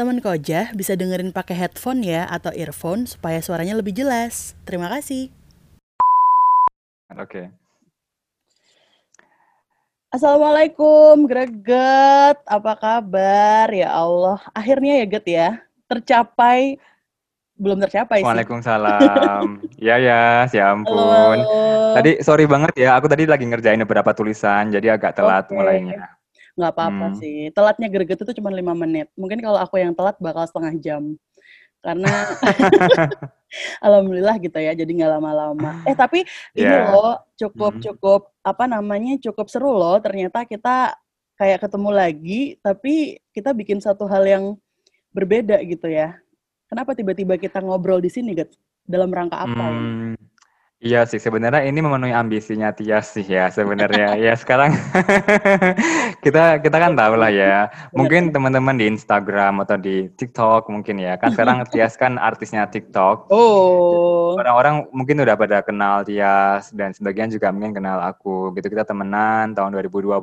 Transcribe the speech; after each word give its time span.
Temen 0.00 0.24
Kojah 0.24 0.72
bisa 0.72 0.96
dengerin 0.96 1.28
pakai 1.28 1.52
headphone 1.52 2.00
ya 2.00 2.24
atau 2.24 2.48
earphone 2.56 3.04
supaya 3.04 3.36
suaranya 3.44 3.76
lebih 3.76 3.92
jelas. 3.92 4.56
Terima 4.64 4.88
kasih. 4.88 5.28
Oke. 7.20 7.52
Assalamualaikum, 10.08 11.28
Greget. 11.28 12.40
Apa 12.48 12.80
kabar? 12.80 13.68
Ya 13.68 13.92
Allah, 13.92 14.40
akhirnya 14.56 15.04
ya 15.04 15.06
Get 15.20 15.26
ya. 15.28 15.60
Tercapai 15.84 16.80
belum 17.60 17.84
tercapai 17.84 18.24
sih. 18.24 18.28
Waalaikumsalam. 18.32 19.60
ya 19.84 20.00
ya, 20.00 20.48
ya 20.48 20.80
ampun. 20.80 20.96
Halo. 20.96 21.92
Tadi 22.00 22.24
sorry 22.24 22.48
banget 22.48 22.72
ya, 22.72 22.96
aku 22.96 23.04
tadi 23.04 23.28
lagi 23.28 23.44
ngerjain 23.44 23.84
beberapa 23.84 24.16
tulisan, 24.16 24.72
jadi 24.72 24.96
agak 24.96 25.20
telat 25.20 25.44
Oke. 25.52 25.60
mulainya. 25.60 26.19
Nggak 26.58 26.72
apa-apa 26.72 27.06
Hmm. 27.12 27.18
sih. 27.18 27.50
Telatnya 27.52 27.88
Greget 27.90 28.18
itu 28.22 28.32
cuma 28.38 28.50
lima 28.50 28.74
menit. 28.74 29.10
Mungkin 29.14 29.38
kalau 29.38 29.58
aku 29.58 29.78
yang 29.78 29.92
telat 29.92 30.16
bakal 30.18 30.46
setengah 30.46 30.74
jam. 30.78 31.02
Karena 31.80 32.08
alhamdulillah 33.86 34.36
gitu 34.38 34.58
ya, 34.58 34.72
jadi 34.72 34.86
nggak 34.90 35.12
lama-lama. 35.18 35.82
Eh 35.84 35.96
tapi 35.96 36.22
ini 36.52 36.70
Ya. 36.70 36.90
loh 36.92 37.18
cukup 37.36 37.78
Hmm. 37.78 37.82
cukup 37.82 38.20
apa 38.42 38.64
namanya 38.64 39.18
cukup 39.18 39.48
seru 39.50 39.72
loh. 39.74 39.96
Ternyata 39.98 40.44
kita 40.44 40.94
kayak 41.34 41.64
ketemu 41.64 41.90
lagi, 41.90 42.40
tapi 42.60 43.16
kita 43.32 43.56
bikin 43.56 43.80
satu 43.80 44.04
hal 44.04 44.22
yang 44.28 44.44
berbeda 45.10 45.58
gitu 45.64 45.88
ya. 45.88 46.20
Kenapa 46.68 46.94
tiba-tiba 46.94 47.34
kita 47.34 47.58
ngobrol 47.58 47.98
di 47.98 48.12
sini, 48.12 48.36
Get? 48.36 48.54
Dalam 48.86 49.10
rangka 49.10 49.42
apa 49.42 49.64
ya? 49.66 49.82
Iya 50.80 51.04
sih, 51.04 51.20
sebenarnya 51.20 51.60
ini 51.68 51.84
memenuhi 51.84 52.16
ambisinya 52.16 52.72
Tias 52.72 53.12
sih 53.12 53.28
ya 53.28 53.52
sebenarnya. 53.52 54.16
ya 54.24 54.32
sekarang 54.32 54.72
kita 56.24 56.56
kita 56.64 56.76
kan 56.80 56.96
tahu 56.96 57.20
lah 57.20 57.28
ya. 57.28 57.68
Mungkin 57.92 58.32
teman-teman 58.32 58.80
di 58.80 58.88
Instagram 58.88 59.60
atau 59.60 59.76
di 59.76 60.08
TikTok 60.08 60.72
mungkin 60.72 60.96
ya. 60.96 61.20
Kan 61.20 61.36
sekarang 61.36 61.60
Tias 61.72 62.00
kan 62.00 62.16
artisnya 62.16 62.64
TikTok. 62.64 63.28
Oh, 63.28 64.40
Orang-orang 64.40 64.88
mungkin 64.88 65.20
udah 65.20 65.36
pada 65.36 65.60
kenal 65.60 66.00
Tias 66.00 66.72
dan 66.72 66.96
sebagian 66.96 67.28
juga 67.28 67.52
mungkin 67.52 67.76
kenal 67.76 68.00
aku. 68.00 68.56
Gitu 68.56 68.72
kita 68.72 68.88
temenan 68.88 69.52
tahun 69.52 69.76
2012 69.76 70.16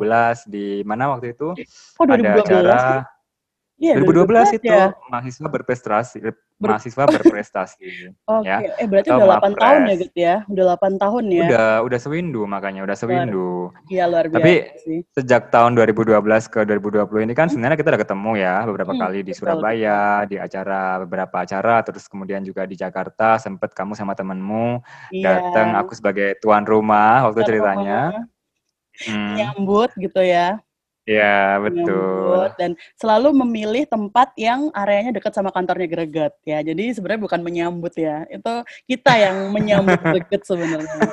di 0.49 0.81
mana 0.81 1.13
waktu 1.13 1.37
itu 1.37 1.53
oh 1.53 2.03
ada 2.09 2.33
2012 2.33 2.49
acara 2.49 2.77
sih? 2.81 3.16
Iya, 3.77 3.93
2012 4.01 4.57
itu 4.57 4.65
ya. 4.65 4.89
mahasiswa 5.05 5.45
berprestasi, 5.45 6.17
Ber- 6.17 6.41
mahasiswa 6.57 7.03
berprestasi. 7.05 7.77
Oke, 8.25 8.49
ya. 8.49 8.57
eh 8.73 8.87
berarti 8.89 9.13
Atau 9.13 9.21
udah 9.21 9.37
8 9.37 9.53
tahun 9.53 9.81
ya. 9.85 9.95
Get 10.01 10.13
ya? 10.17 10.35
Udah 10.49 10.63
8 10.73 10.93
tahun 10.97 11.23
ya? 11.29 11.41
Udah 11.45 11.67
udah 11.85 11.99
sewindu 12.01 12.41
makanya 12.49 12.81
udah 12.81 12.97
sewindu. 12.97 13.69
Iya, 13.85 14.09
luar 14.09 14.25
biasa 14.25 14.41
Tapi 14.41 14.53
sih. 14.81 14.99
sejak 15.13 15.53
tahun 15.53 15.77
2012 15.77 16.49
ke 16.49 16.65
2020 16.65 17.21
ini 17.21 17.33
kan 17.37 17.53
sebenarnya 17.53 17.77
kita 17.77 17.93
udah 17.93 18.01
ketemu 18.01 18.31
ya 18.35 18.55
beberapa 18.65 18.91
Hmm, 18.97 19.01
kali 19.05 19.19
di 19.21 19.31
betul, 19.31 19.37
Surabaya, 19.45 20.01
di 20.25 20.35
acara 20.41 20.81
beberapa 21.05 21.35
acara, 21.37 21.75
terus 21.85 22.09
kemudian 22.09 22.41
juga 22.41 22.65
di 22.65 22.73
Jakarta 22.73 23.37
sempet 23.37 23.77
kamu 23.77 23.93
sama 23.93 24.17
temenmu 24.17 24.81
Iya. 25.13 25.53
datang, 25.53 25.77
aku 25.77 25.93
sebagai 25.93 26.33
tuan 26.41 26.65
rumah 26.65 27.29
waktu 27.29 27.45
Tuan 27.45 27.49
ceritanya. 27.53 28.01
rumah, 28.09 28.25
Hmm, 28.97 29.37
Nyambut 29.37 29.93
gitu 29.93 30.25
ya. 30.25 30.57
Ya 31.07 31.57
betul. 31.63 32.51
Dan 32.59 32.75
selalu 32.99 33.31
memilih 33.31 33.87
tempat 33.87 34.35
yang 34.35 34.67
areanya 34.75 35.15
dekat 35.15 35.31
sama 35.31 35.49
kantornya 35.49 35.87
Greget 35.87 36.35
ya. 36.43 36.59
Jadi 36.59 36.91
sebenarnya 36.91 37.23
bukan 37.23 37.39
menyambut 37.41 37.95
ya. 37.95 38.27
Itu 38.27 38.61
kita 38.85 39.15
yang 39.15 39.49
menyambut 39.49 39.95
Greget 40.11 40.43
sebenarnya. 40.43 41.07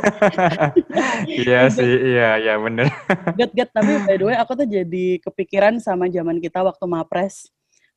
Iya 1.24 1.60
sih, 1.70 1.86
iya, 2.14 2.36
iya 2.36 2.54
bener. 2.58 2.90
Get 3.38 3.50
get 3.54 3.70
tapi 3.70 3.94
by 4.02 4.16
the 4.18 4.26
way 4.26 4.36
aku 4.36 4.52
tuh 4.58 4.66
jadi 4.66 5.06
kepikiran 5.22 5.78
sama 5.78 6.10
zaman 6.10 6.42
kita 6.42 6.60
waktu 6.60 6.84
Mapres. 6.84 7.48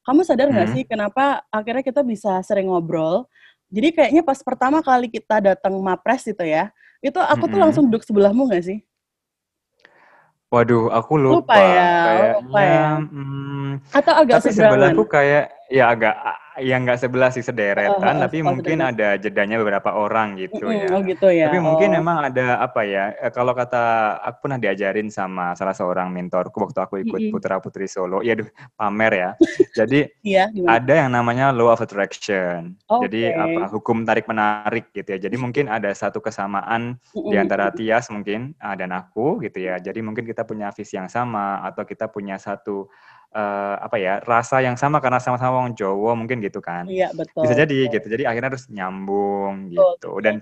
Kamu 0.06 0.24
sadar 0.24 0.48
nggak 0.48 0.68
Hmm. 0.72 0.76
sih 0.78 0.84
kenapa 0.88 1.44
akhirnya 1.52 1.84
kita 1.84 2.00
bisa 2.00 2.40
sering 2.40 2.72
ngobrol? 2.72 3.28
Jadi 3.68 3.92
kayaknya 3.92 4.24
pas 4.24 4.40
pertama 4.40 4.80
kali 4.80 5.12
kita 5.12 5.44
datang 5.44 5.76
Mapres 5.84 6.24
itu 6.24 6.40
ya, 6.48 6.72
itu 7.04 7.20
aku 7.20 7.52
tuh 7.52 7.60
Mm-mm. 7.60 7.64
langsung 7.68 7.84
duduk 7.92 8.08
sebelahmu 8.08 8.48
nggak 8.48 8.64
sih? 8.64 8.80
Waduh, 10.48 10.88
aku 10.88 11.20
Lupa 11.20 11.44
lupa. 11.44 11.60
ya, 11.60 11.92
oh, 12.32 12.40
lupa 12.40 12.56
Kayaknya, 12.56 12.72
ya. 12.72 12.88
hmm, 13.04 13.68
Atau 13.92 14.14
agak 14.16 14.36
tapi 14.40 14.48
seberangan? 14.48 14.72
sebelahku 14.72 15.04
kayak 15.06 15.44
ya 15.68 15.84
agak 15.92 16.16
ya 16.58 16.76
nggak 16.78 17.00
sebelah 17.00 17.30
sih 17.30 17.40
Oh, 17.42 17.48
sederetan, 17.48 18.16
oh, 18.18 18.22
tapi 18.26 18.42
oh, 18.42 18.50
mungkin 18.50 18.78
sederetan. 18.82 18.98
ada 18.98 19.10
jedanya 19.16 19.56
beberapa 19.58 19.90
orang 19.94 20.36
gitu 20.36 20.68
ya. 20.68 20.90
oh 20.92 21.02
gitu 21.06 21.28
ya. 21.30 21.48
Tapi 21.48 21.58
mungkin 21.62 21.90
Oh. 21.90 21.96
memang 22.02 22.18
ada 22.28 22.60
apa 22.60 22.82
ya? 22.82 23.14
eh, 23.16 23.30
Kalau 23.30 23.54
kata 23.54 23.84
aku 24.20 24.38
pernah 24.46 24.58
diajarin 24.58 25.08
sama 25.08 25.54
salah 25.54 25.72
seorang 25.72 26.10
mentorku 26.10 26.58
waktu 26.60 26.80
aku 26.82 26.96
ikut 27.06 27.22
Mm-mm. 27.22 27.34
Putra 27.34 27.62
Putri 27.62 27.86
Solo. 27.86 28.20
Ya, 28.20 28.34
pamer 28.74 29.14
ya. 29.14 29.30
Jadi 29.80 30.10
gimana? 30.22 30.76
ada 30.76 30.94
yang 30.94 31.10
namanya 31.14 31.46
law 31.54 31.72
of 31.72 31.80
attraction. 31.80 32.74
Jadi 32.84 33.32
Oke. 33.32 33.38
apa? 33.38 33.62
Hukum 33.70 34.04
tarik 34.04 34.26
menarik 34.26 34.90
gitu 34.92 35.14
ya. 35.14 35.20
Jadi 35.22 35.36
mungkin 35.38 35.70
ada 35.70 35.94
satu 35.94 36.20
kesamaan 36.20 36.98
di 37.14 37.32
Mm-mm. 37.32 37.44
antara 37.44 37.70
Tias 37.70 38.10
mungkin 38.10 38.58
ah, 38.58 38.74
dan 38.74 38.92
aku 38.92 39.40
gitu 39.46 39.62
ya. 39.62 39.78
Jadi 39.78 40.02
mungkin 40.02 40.26
kita 40.26 40.42
punya 40.42 40.74
visi 40.74 40.98
yang 40.98 41.08
sama 41.08 41.62
atau 41.62 41.86
kita 41.86 42.10
punya 42.10 42.36
satu 42.36 42.90
eh, 43.34 43.76
apa 43.82 43.96
ya 44.00 44.24
rasa 44.24 44.64
yang 44.64 44.80
sama 44.80 45.04
karena 45.04 45.20
sama-sama 45.20 45.60
orang 45.60 45.76
Jawa 45.76 46.16
mungkin 46.16 46.40
gitu 46.40 46.64
kan. 46.64 46.88
Iya, 46.88 47.12
betul. 47.12 47.44
Bisa 47.44 47.54
jadi 47.56 47.78
betul. 47.88 47.94
gitu. 48.00 48.06
Jadi 48.14 48.24
akhirnya 48.24 48.50
harus 48.56 48.66
nyambung 48.72 49.68
Betul, 49.68 49.76
gitu. 49.76 49.84
betul. 50.00 50.18
Dan 50.24 50.36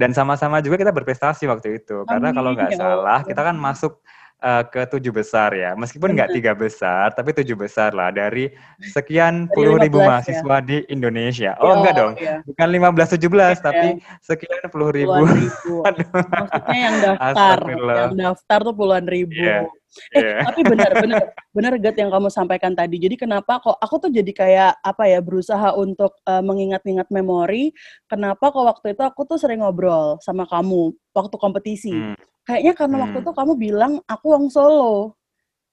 dan 0.00 0.10
sama-sama 0.16 0.64
juga 0.64 0.80
kita 0.80 0.92
berprestasi 0.94 1.44
waktu 1.44 1.82
itu. 1.84 2.08
Karena 2.08 2.32
kalau 2.32 2.56
Amin, 2.56 2.64
nggak 2.64 2.70
ya 2.72 2.78
salah 2.80 3.20
kita 3.20 3.42
kan 3.44 3.52
masuk 3.52 4.00
eh, 4.40 4.64
ke 4.72 4.88
tujuh 4.88 5.12
besar 5.12 5.52
ya. 5.52 5.76
Meskipun 5.76 6.16
nggak 6.16 6.32
tiga 6.32 6.56
besar, 6.56 7.12
tapi 7.12 7.36
tujuh 7.36 7.52
besar 7.52 7.92
lah 7.92 8.08
dari 8.08 8.48
sekian 8.80 9.44
Dari 9.44 9.52
puluh 9.52 9.76
ribu 9.76 10.00
15 10.00 10.02
ya. 10.02 10.08
mahasiswa 10.08 10.56
di 10.64 10.76
Indonesia. 10.88 11.52
Ya, 11.52 11.60
Oh 11.60 11.76
enggak 11.76 11.92
oh, 11.92 11.98
dong, 12.00 12.12
iya. 12.16 12.40
bukan 12.48 12.68
15 12.72 13.20
17 13.20 13.28
Iya. 13.28 13.48
tapi 13.60 13.88
sekian 14.24 14.64
puluh 14.72 14.88
ribu. 14.88 15.12
Puluhan 15.12 15.36
ribu. 15.36 15.74
Maksudnya 16.40 16.78
yang 16.80 16.96
daftar, 17.04 17.58
yang 17.68 18.14
daftar 18.16 18.58
tuh 18.64 18.72
puluhan 18.72 19.04
ribu. 19.04 19.36
Iya. 19.36 19.68
Eh, 20.14 20.22
Iya. 20.22 20.46
tapi 20.46 20.60
benar, 20.62 20.90
benar, 21.02 21.22
benar 21.50 21.72
Gat 21.82 21.96
yang 21.98 22.10
kamu 22.14 22.30
sampaikan 22.30 22.72
tadi. 22.72 22.96
Jadi 22.98 23.18
kenapa 23.18 23.58
kok 23.58 23.74
aku 23.76 23.94
tuh 24.06 24.10
jadi 24.14 24.30
kayak 24.30 24.72
apa 24.80 25.04
ya 25.10 25.18
berusaha 25.18 25.74
untuk 25.74 26.14
eh, 26.24 26.42
mengingat-ingat 26.42 27.10
memori. 27.10 27.74
Kenapa 28.06 28.54
kok 28.54 28.62
waktu 28.66 28.94
itu 28.94 29.02
aku 29.02 29.26
tuh 29.26 29.38
sering 29.38 29.60
ngobrol 29.62 30.18
sama 30.22 30.46
kamu 30.46 30.94
waktu 31.10 31.36
kompetisi. 31.36 31.90
Hmm. 31.94 32.14
Kayaknya 32.46 32.72
karena 32.74 32.96
waktu 33.02 33.18
Hmm. 33.20 33.24
itu 33.26 33.32
kamu 33.34 33.52
bilang 33.58 33.92
aku 34.06 34.26
orang 34.34 34.48
Solo. 34.50 35.14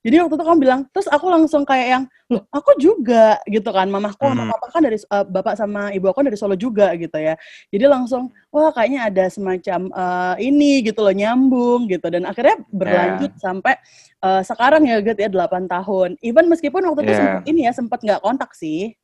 Jadi 0.08 0.24
waktu 0.24 0.40
itu 0.40 0.46
kamu 0.48 0.60
bilang, 0.64 0.82
terus 0.96 1.12
aku 1.12 1.28
langsung 1.28 1.68
kayak 1.68 1.88
yang, 1.92 2.04
loh 2.32 2.48
aku 2.48 2.80
juga 2.80 3.36
gitu 3.44 3.68
kan. 3.76 3.92
Mamaku 3.92 4.32
sama 4.32 4.48
Hmm. 4.48 4.52
papa 4.56 4.68
kan 4.72 4.82
dari, 4.88 4.96
eh, 4.96 5.26
bapak 5.28 5.54
sama 5.60 5.92
ibu 5.92 6.08
aku 6.08 6.24
kan 6.24 6.32
dari 6.32 6.40
Solo 6.40 6.56
juga 6.56 6.96
gitu 6.96 7.20
ya. 7.20 7.36
Jadi 7.76 7.86
langsung, 7.92 8.32
wah 8.48 8.72
kayaknya 8.72 9.12
ada 9.12 9.28
semacam 9.28 9.92
eh, 9.92 10.36
ini 10.48 10.80
gitu 10.80 11.04
loh, 11.04 11.12
nyambung 11.12 11.92
gitu. 11.92 12.08
Dan 12.08 12.24
akhirnya 12.24 12.56
berlanjut 12.72 13.36
sampai 13.36 13.76
eh, 14.24 14.42
sekarang 14.48 14.88
ya 14.88 15.04
Gat 15.04 15.20
ya 15.20 15.28
8 15.28 15.68
tahun. 15.68 16.16
Even 16.24 16.48
meskipun 16.48 16.88
waktu 16.88 17.04
itu 17.04 17.12
Iya. 17.12 17.20
sempet 17.20 17.44
ini 17.46 17.62
ya, 17.68 17.72
sempat 17.76 18.00
nggak 18.00 18.24
kontak 18.24 18.56
sih. 18.56 18.96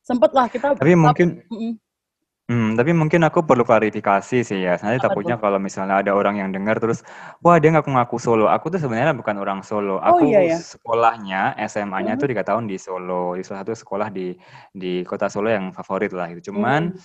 Sempet 0.00 0.30
lah 0.30 0.46
kita, 0.46 0.78
Tapi 0.78 0.94
mungkin 0.94 1.42
Mm-mm. 1.50 1.72
Hmm, 2.52 2.68
tapi 2.78 2.90
mungkin 3.00 3.20
aku 3.28 3.38
perlu 3.48 3.62
klarifikasi 3.70 4.36
sih 4.48 4.58
ya. 4.66 4.74
Nanti 4.84 4.98
Apa 4.98 5.06
takutnya 5.06 5.34
tuh? 5.38 5.38
kalau 5.44 5.58
misalnya 5.66 5.94
ada 6.02 6.12
orang 6.20 6.34
yang 6.42 6.50
dengar 6.56 6.76
terus, 6.82 6.98
wah 7.44 7.56
dia 7.62 7.70
ngaku-ngaku 7.74 8.16
Solo. 8.26 8.44
Aku 8.54 8.66
tuh 8.72 8.80
sebenarnya 8.82 9.14
bukan 9.20 9.36
orang 9.44 9.60
Solo. 9.68 10.02
Oh 10.10 10.18
Aku 10.18 10.26
iya 10.26 10.40
ya. 10.42 10.58
sekolahnya, 10.72 11.54
SMA-nya 11.70 12.12
Mhm. 12.14 12.20
tuh 12.20 12.26
tiga 12.34 12.42
tahun 12.48 12.64
di 12.70 12.76
Solo, 12.86 13.38
di 13.38 13.42
salah 13.46 13.62
satu 13.62 13.72
sekolah 13.78 14.08
di 14.10 14.34
di 14.74 15.06
kota 15.06 15.30
Solo 15.30 15.48
yang 15.56 15.70
favorit 15.70 16.10
lah 16.18 16.26
gitu. 16.34 16.50
Cuman 16.50 16.90
Hmm. 16.90 16.98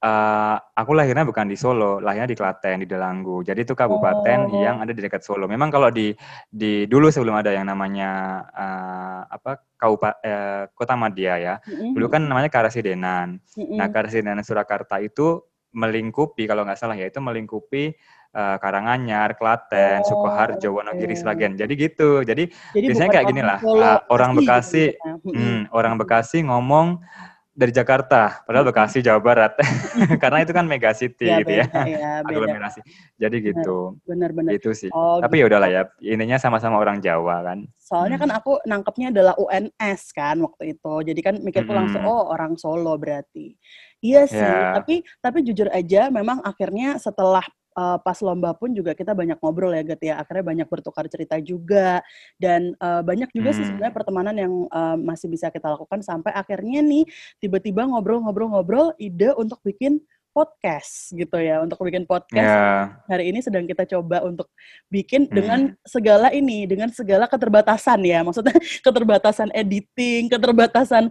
Eh, 0.00 0.56
aku 0.56 0.92
lahirnya 0.96 1.28
bukan 1.28 1.44
di 1.44 1.56
Solo, 1.60 2.00
lahirnya 2.00 2.32
di 2.32 2.36
Klaten, 2.36 2.80
di 2.80 2.88
Delanggu. 2.88 3.44
Jadi 3.44 3.68
itu 3.68 3.76
kabupaten 3.76 4.48
Oh. 4.48 4.60
yang 4.60 4.80
ada 4.80 4.96
di 4.96 5.00
dekat 5.04 5.20
Solo. 5.20 5.44
Memang 5.44 5.68
kalau 5.68 5.92
di 5.92 6.16
di 6.48 6.88
dulu 6.88 7.12
sebelum 7.12 7.36
ada 7.36 7.52
yang 7.52 7.68
namanya 7.68 8.10
eh, 8.50 9.20
apa 9.28 9.60
kabupaten 9.76 10.18
eh, 10.24 10.62
Kota 10.72 10.96
Madia 10.96 11.36
ya. 11.36 11.54
Mm-mm. 11.68 11.92
Dulu 11.92 12.06
kan 12.08 12.24
namanya 12.24 12.48
Karasidenan. 12.48 13.36
Mm-mm. 13.60 13.76
Nah, 13.76 13.92
Karasidenan 13.92 14.40
Surakarta 14.40 14.96
itu 15.04 15.44
melingkupi 15.70 16.50
kalau 16.50 16.66
nggak 16.66 16.80
salah 16.82 16.98
ya 16.98 17.06
itu 17.06 17.20
melingkupi 17.22 17.94
eh, 18.30 18.56
Karanganyar, 18.58 19.36
Klaten, 19.38 20.02
Oh, 20.02 20.06
Sukoharjo, 20.06 20.70
Wonogiri, 20.80 21.14
oke. 21.14 21.20
Sragen. 21.20 21.54
Jadi 21.60 21.72
gitu. 21.76 22.24
Jadi 22.24 22.48
Jadi 22.74 22.86
biasanya 22.88 23.10
kayak 23.12 23.26
gini 23.28 23.42
orang 23.44 23.50
lah, 23.54 23.58
eh, 23.60 23.98
orang 24.10 24.30
Bekasi, 24.38 24.84
hmm, 25.28 25.60
orang 25.76 25.94
Bekasi 26.00 26.38
ngomong 26.48 27.04
dari 27.50 27.74
Jakarta, 27.74 28.40
padahal 28.46 28.62
Mm-mm. 28.62 28.72
Bekasi 28.72 29.02
Jawa 29.02 29.18
Barat, 29.18 29.52
karena 30.22 30.38
itu 30.40 30.52
kan 30.54 30.64
mega 30.64 30.94
city 30.94 31.26
Ya 31.26 31.42
gitu 31.42 31.60
ya, 31.60 31.66
beda 31.66 31.82
ya, 31.84 32.12
beda. 32.22 32.30
aglomerasi. 32.30 32.80
Jadi 33.18 33.36
gitu, 33.42 33.98
benar-benar. 34.06 34.54
itu 34.54 34.70
sih. 34.72 34.88
Oh 34.90 35.18
Tapi 35.18 35.36
gitu. 35.36 35.42
ya 35.44 35.50
udahlah 35.50 35.68
ya, 35.68 35.82
ininya 36.00 36.38
sama-sama 36.38 36.78
orang 36.78 37.02
Jawa 37.02 37.42
kan. 37.42 37.66
Soalnya 37.76 38.16
Hmm. 38.16 38.30
kan 38.30 38.38
aku 38.38 38.52
nangkepnya 38.64 39.10
adalah 39.10 39.34
UNS 39.34 40.00
kan 40.10 40.38
waktu 40.40 40.78
itu. 40.78 40.94
Jadi 41.04 41.20
kan 41.20 41.34
mikirku 41.42 41.70
langsung 41.70 42.00
Mm-mm. 42.00 42.14
oh 42.16 42.30
orang 42.30 42.54
Solo 42.54 42.94
berarti. 42.94 43.58
Iya 44.00 44.24
sih, 44.24 44.40
Ya. 44.40 44.80
tapi 44.80 45.04
tapi 45.20 45.44
jujur 45.44 45.68
aja 45.68 46.08
memang 46.08 46.40
akhirnya 46.40 46.96
setelah 46.96 47.44
uh, 47.76 47.98
pas 48.00 48.18
lomba 48.22 48.54
pun 48.56 48.70
juga 48.72 48.94
kita 48.96 49.14
banyak 49.14 49.38
ngobrol 49.38 49.74
ya 49.74 49.82
Get 49.82 50.02
ya 50.02 50.14
akhirnya 50.22 50.44
banyak 50.46 50.66
bertukar 50.70 51.06
cerita 51.06 51.36
juga 51.38 52.02
dan 52.40 52.74
uh, 52.78 53.02
banyak 53.02 53.30
juga 53.34 53.50
hmm. 53.52 53.58
sih 53.58 53.64
sebenarnya 53.66 53.94
pertemanan 53.94 54.34
yang 54.36 54.52
uh, 54.70 54.96
masih 54.98 55.30
bisa 55.30 55.50
kita 55.52 55.70
lakukan 55.70 56.00
sampai 56.02 56.34
akhirnya 56.34 56.82
nih 56.82 57.04
tiba-tiba 57.38 57.86
ngobrol-ngobrol-ngobrol 57.86 58.94
ide 58.98 59.34
untuk 59.36 59.60
bikin 59.62 60.02
podcast 60.30 61.10
gitu 61.10 61.36
ya 61.42 61.58
untuk 61.58 61.82
bikin 61.82 62.06
podcast 62.06 62.46
yeah. 62.46 62.94
hari 63.10 63.34
ini 63.34 63.42
sedang 63.42 63.66
kita 63.66 63.82
coba 63.86 64.22
untuk 64.22 64.46
bikin 64.86 65.26
hmm. 65.26 65.34
dengan 65.34 65.60
segala 65.82 66.30
ini 66.30 66.70
dengan 66.70 66.88
segala 66.94 67.26
keterbatasan 67.26 67.98
ya 68.06 68.22
maksudnya 68.22 68.54
keterbatasan 68.86 69.50
editing 69.50 70.30
keterbatasan 70.30 71.10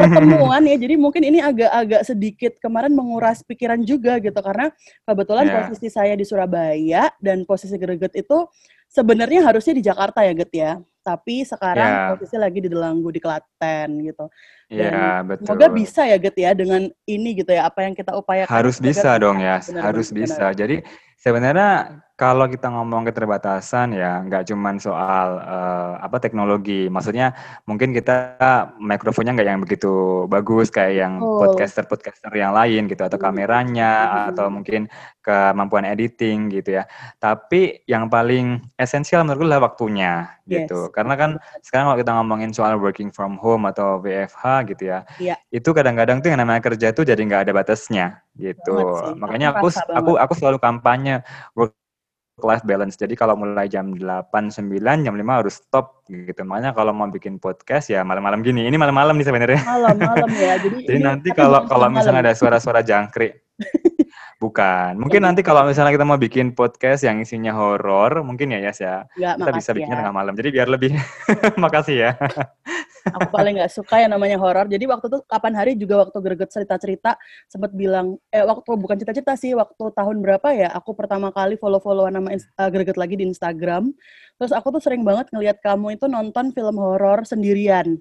pertemuan 0.00 0.64
ya 0.64 0.76
jadi 0.80 0.94
mungkin 0.96 1.22
ini 1.28 1.44
agak-agak 1.44 2.02
sedikit 2.08 2.52
kemarin 2.58 2.96
menguras 2.96 3.44
pikiran 3.44 3.84
juga 3.84 4.16
gitu 4.16 4.40
karena 4.40 4.72
kebetulan 5.04 5.44
yeah. 5.44 5.56
posisi 5.68 5.88
saya 5.92 6.16
di 6.16 6.24
Surabaya 6.24 7.12
dan 7.20 7.44
posisi 7.44 7.76
Greget 7.76 8.16
itu 8.16 8.48
sebenarnya 8.88 9.44
harusnya 9.44 9.76
di 9.76 9.84
Jakarta 9.84 10.24
ya 10.24 10.32
Get 10.32 10.52
ya 10.56 10.80
tapi 11.08 11.40
sekarang 11.40 11.88
yeah. 11.88 12.08
posisi 12.12 12.36
lagi 12.36 12.58
di 12.60 12.68
Delanggu 12.68 13.08
di 13.08 13.16
Klaten 13.16 14.04
gitu. 14.04 14.28
Iya, 14.68 14.92
yeah, 14.92 15.16
betul. 15.24 15.48
Semoga 15.48 15.66
bisa 15.72 16.04
ya 16.04 16.20
Get 16.20 16.36
ya 16.36 16.52
dengan 16.52 16.92
ini 17.08 17.30
gitu 17.40 17.48
ya 17.48 17.64
apa 17.64 17.88
yang 17.88 17.96
kita 17.96 18.12
upayakan. 18.12 18.52
Harus 18.52 18.76
bisa 18.76 19.16
dong 19.16 19.40
ya, 19.40 19.56
harus 19.80 20.12
benar. 20.12 20.20
bisa. 20.20 20.46
Jadi 20.52 20.76
sebenarnya 21.16 22.04
kalau 22.18 22.50
kita 22.50 22.66
ngomong 22.66 23.06
keterbatasan 23.06 23.94
ya 23.94 24.26
nggak 24.26 24.50
cuma 24.50 24.74
soal 24.82 25.38
uh, 25.38 26.02
apa 26.02 26.18
teknologi 26.18 26.90
maksudnya 26.90 27.30
mungkin 27.62 27.94
kita 27.94 28.34
mikrofonnya 28.82 29.38
nggak 29.38 29.46
yang 29.46 29.62
begitu 29.62 30.26
bagus 30.26 30.66
kayak 30.66 30.98
yang 30.98 31.22
oh. 31.22 31.38
podcaster 31.38 31.86
podcaster 31.86 32.34
yang 32.34 32.50
lain 32.50 32.90
gitu 32.90 33.06
atau 33.06 33.22
kameranya 33.22 33.92
hmm. 33.94 34.28
atau 34.34 34.50
mungkin 34.50 34.90
kemampuan 35.22 35.86
editing 35.86 36.50
gitu 36.50 36.82
ya 36.82 36.90
tapi 37.22 37.86
yang 37.86 38.10
paling 38.10 38.66
esensial 38.74 39.22
menurutku 39.22 39.46
adalah 39.46 39.70
waktunya 39.70 40.26
gitu 40.50 40.90
yes. 40.90 40.94
karena 40.98 41.14
kan 41.14 41.30
sekarang 41.62 41.94
kalau 41.94 41.98
kita 42.02 42.12
ngomongin 42.18 42.50
soal 42.50 42.82
working 42.82 43.14
from 43.14 43.38
home 43.38 43.62
atau 43.70 44.02
WFH 44.02 44.74
gitu 44.74 44.90
ya 44.90 45.06
yeah. 45.22 45.38
itu 45.54 45.70
kadang-kadang 45.70 46.18
tuh 46.18 46.34
yang 46.34 46.42
namanya 46.42 46.66
kerja 46.66 46.90
tuh 46.90 47.06
jadi 47.06 47.20
nggak 47.22 47.46
ada 47.46 47.52
batasnya 47.54 48.26
gitu 48.34 49.06
makanya 49.14 49.54
aku 49.54 49.70
aku 49.70 50.18
aku 50.18 50.32
selalu 50.34 50.58
kampanye 50.58 51.22
work 51.54 51.78
life 52.42 52.64
balance. 52.66 52.94
Jadi 52.98 53.14
kalau 53.18 53.34
mulai 53.34 53.66
jam 53.66 53.94
8, 53.94 54.00
9, 54.50 55.04
jam 55.04 55.14
5 55.14 55.38
harus 55.40 55.54
stop 55.58 56.06
gitu. 56.06 56.42
Makanya 56.46 56.72
kalau 56.72 56.94
mau 56.94 57.10
bikin 57.10 57.42
podcast 57.42 57.90
ya 57.90 58.02
malam-malam 58.06 58.40
gini. 58.42 58.66
Ini 58.66 58.76
malam-malam 58.78 59.18
nih 59.18 59.26
sebenarnya. 59.26 59.60
Malam-malam 59.66 60.30
ya. 60.34 60.54
Jadi, 60.62 60.76
Jadi 60.88 61.00
nanti 61.02 61.28
kalau 61.34 61.66
kalau 61.66 61.90
misalnya 61.90 62.30
ada 62.30 62.34
suara-suara 62.34 62.84
jangkrik. 62.84 63.48
Bukan. 64.42 65.02
Mungkin 65.02 65.26
nanti 65.26 65.42
kalau 65.42 65.66
misalnya 65.66 65.90
kita 65.90 66.06
mau 66.06 66.14
bikin 66.14 66.54
podcast 66.54 67.02
yang 67.02 67.18
isinya 67.18 67.50
horor, 67.50 68.22
mungkin 68.22 68.54
ya 68.54 68.62
Yas 68.62 68.78
ya. 68.78 69.02
Nggak, 69.18 69.34
kita 69.42 69.50
bisa 69.58 69.70
bikinnya 69.74 69.96
ya. 69.98 70.00
tengah 70.06 70.14
malam. 70.14 70.34
Jadi 70.38 70.48
biar 70.54 70.68
lebih 70.70 70.94
makasih 71.62 71.96
ya. 72.06 72.10
Aku 73.14 73.28
paling 73.32 73.60
nggak 73.60 73.72
suka 73.72 74.04
yang 74.04 74.12
namanya 74.12 74.36
horor. 74.36 74.66
Jadi 74.68 74.84
waktu 74.84 75.06
itu 75.08 75.18
kapan 75.24 75.52
hari 75.56 75.72
juga 75.74 76.06
waktu 76.06 76.18
greget 76.20 76.50
cerita-cerita 76.52 77.16
sempat 77.48 77.72
bilang 77.72 78.20
eh 78.28 78.44
waktu 78.44 78.70
bukan 78.76 78.96
cerita-cerita 79.00 79.34
sih 79.34 79.52
waktu 79.56 79.84
tahun 79.92 80.20
berapa 80.20 80.48
ya 80.52 80.68
aku 80.76 80.92
pertama 80.92 81.32
kali 81.32 81.56
follow-followan 81.56 82.14
nama 82.14 82.34
uh, 82.34 82.70
greget 82.70 82.96
lagi 83.00 83.16
di 83.16 83.24
Instagram. 83.28 83.90
Terus 84.38 84.52
aku 84.54 84.70
tuh 84.74 84.82
sering 84.82 85.02
banget 85.02 85.28
ngelihat 85.34 85.58
kamu 85.64 85.98
itu 85.98 86.06
nonton 86.06 86.54
film 86.54 86.76
horor 86.78 87.26
sendirian. 87.26 87.98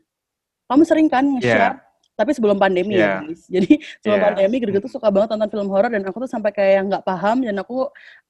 Kamu 0.68 0.84
sering 0.84 1.08
kan 1.08 1.24
nge-share? 1.24 1.80
Yeah. 1.80 1.86
Tapi 2.18 2.34
sebelum 2.34 2.58
pandemi 2.58 2.98
yeah. 2.98 3.22
ya, 3.22 3.30
guys. 3.30 3.42
Jadi 3.46 3.72
sebelum 4.02 4.20
yeah. 4.20 4.28
pandemi 4.34 4.56
greget 4.58 4.82
tuh 4.84 4.94
suka 4.94 5.08
banget 5.14 5.38
nonton 5.38 5.50
film 5.54 5.70
horor 5.70 5.90
dan 5.94 6.04
aku 6.04 6.26
tuh 6.26 6.30
sampai 6.30 6.52
kayak 6.52 6.90
nggak 6.90 7.04
paham 7.06 7.46
dan 7.46 7.56
aku 7.62 7.88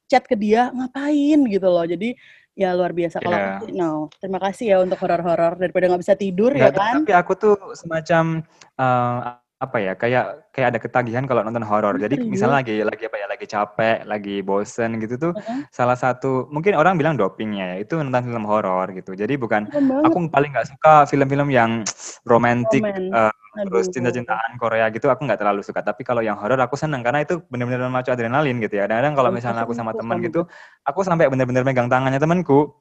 chat 0.08 0.24
ke 0.24 0.36
dia 0.36 0.72
ngapain 0.72 1.40
gitu 1.48 1.68
loh. 1.68 1.84
Jadi 1.88 2.16
Ya 2.58 2.74
luar 2.74 2.90
biasa. 2.90 3.22
Kalau 3.22 3.38
yeah. 3.38 3.62
aku 3.62 3.66
no, 3.70 4.10
terima 4.18 4.42
kasih 4.42 4.66
ya 4.74 4.78
untuk 4.82 4.98
horor-horor 4.98 5.62
daripada 5.62 5.94
nggak 5.94 6.02
bisa 6.02 6.18
tidur 6.18 6.50
ya, 6.58 6.68
ya 6.68 6.72
kan. 6.74 7.06
Tapi 7.06 7.14
aku 7.14 7.34
tuh 7.38 7.56
semacam 7.78 8.42
uh, 8.82 9.38
apa 9.58 9.78
ya 9.82 9.98
kayak 9.98 10.54
kayak 10.54 10.68
ada 10.74 10.80
ketagihan 10.82 11.26
kalau 11.26 11.42
nonton 11.42 11.66
horor. 11.66 11.98
Jadi 11.98 12.18
Serius? 12.18 12.30
misalnya 12.34 12.62
lagi 12.62 12.76
lagi 12.82 13.04
apa 13.10 13.18
ya 13.18 13.28
lagi 13.30 13.46
capek, 13.46 13.98
lagi 14.06 14.36
bosen 14.46 15.02
gitu 15.02 15.18
tuh 15.18 15.32
uh-huh. 15.34 15.70
salah 15.74 15.98
satu 15.98 16.46
mungkin 16.54 16.78
orang 16.78 16.98
bilang 16.98 17.18
dopingnya 17.18 17.74
ya 17.74 17.86
itu 17.86 17.98
nonton 17.98 18.26
film 18.26 18.46
horor 18.46 18.90
gitu. 18.94 19.18
Jadi 19.18 19.34
bukan 19.38 19.66
aku 20.06 20.18
paling 20.30 20.54
nggak 20.54 20.70
suka 20.74 21.06
film-film 21.10 21.50
yang 21.50 21.82
romantis 22.30 22.82
uh, 23.14 23.34
terus 23.66 23.90
cinta-cintaan 23.90 24.62
Korea 24.62 24.86
gitu 24.94 25.10
aku 25.10 25.26
nggak 25.26 25.40
terlalu 25.42 25.66
suka. 25.66 25.82
Tapi 25.82 26.06
kalau 26.06 26.22
yang 26.22 26.38
horor 26.38 26.60
aku 26.62 26.78
seneng 26.78 27.02
karena 27.02 27.26
itu 27.26 27.42
benar-benar 27.50 27.90
memacu 27.90 28.14
adrenalin 28.14 28.62
gitu 28.62 28.78
ya. 28.78 28.86
Kadang-kadang 28.86 29.16
kalau 29.18 29.30
misalnya 29.34 29.62
aku 29.66 29.74
sama 29.74 29.98
teman 29.98 30.22
gitu, 30.22 30.46
aku 30.86 31.02
sampai 31.02 31.32
benar-benar 31.32 31.66
megang 31.66 31.90
tangannya 31.90 32.22
temanku 32.22 32.78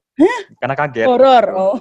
karena 0.60 0.74
kaget. 0.76 1.06
Horor. 1.08 1.44
Oh. 1.54 1.76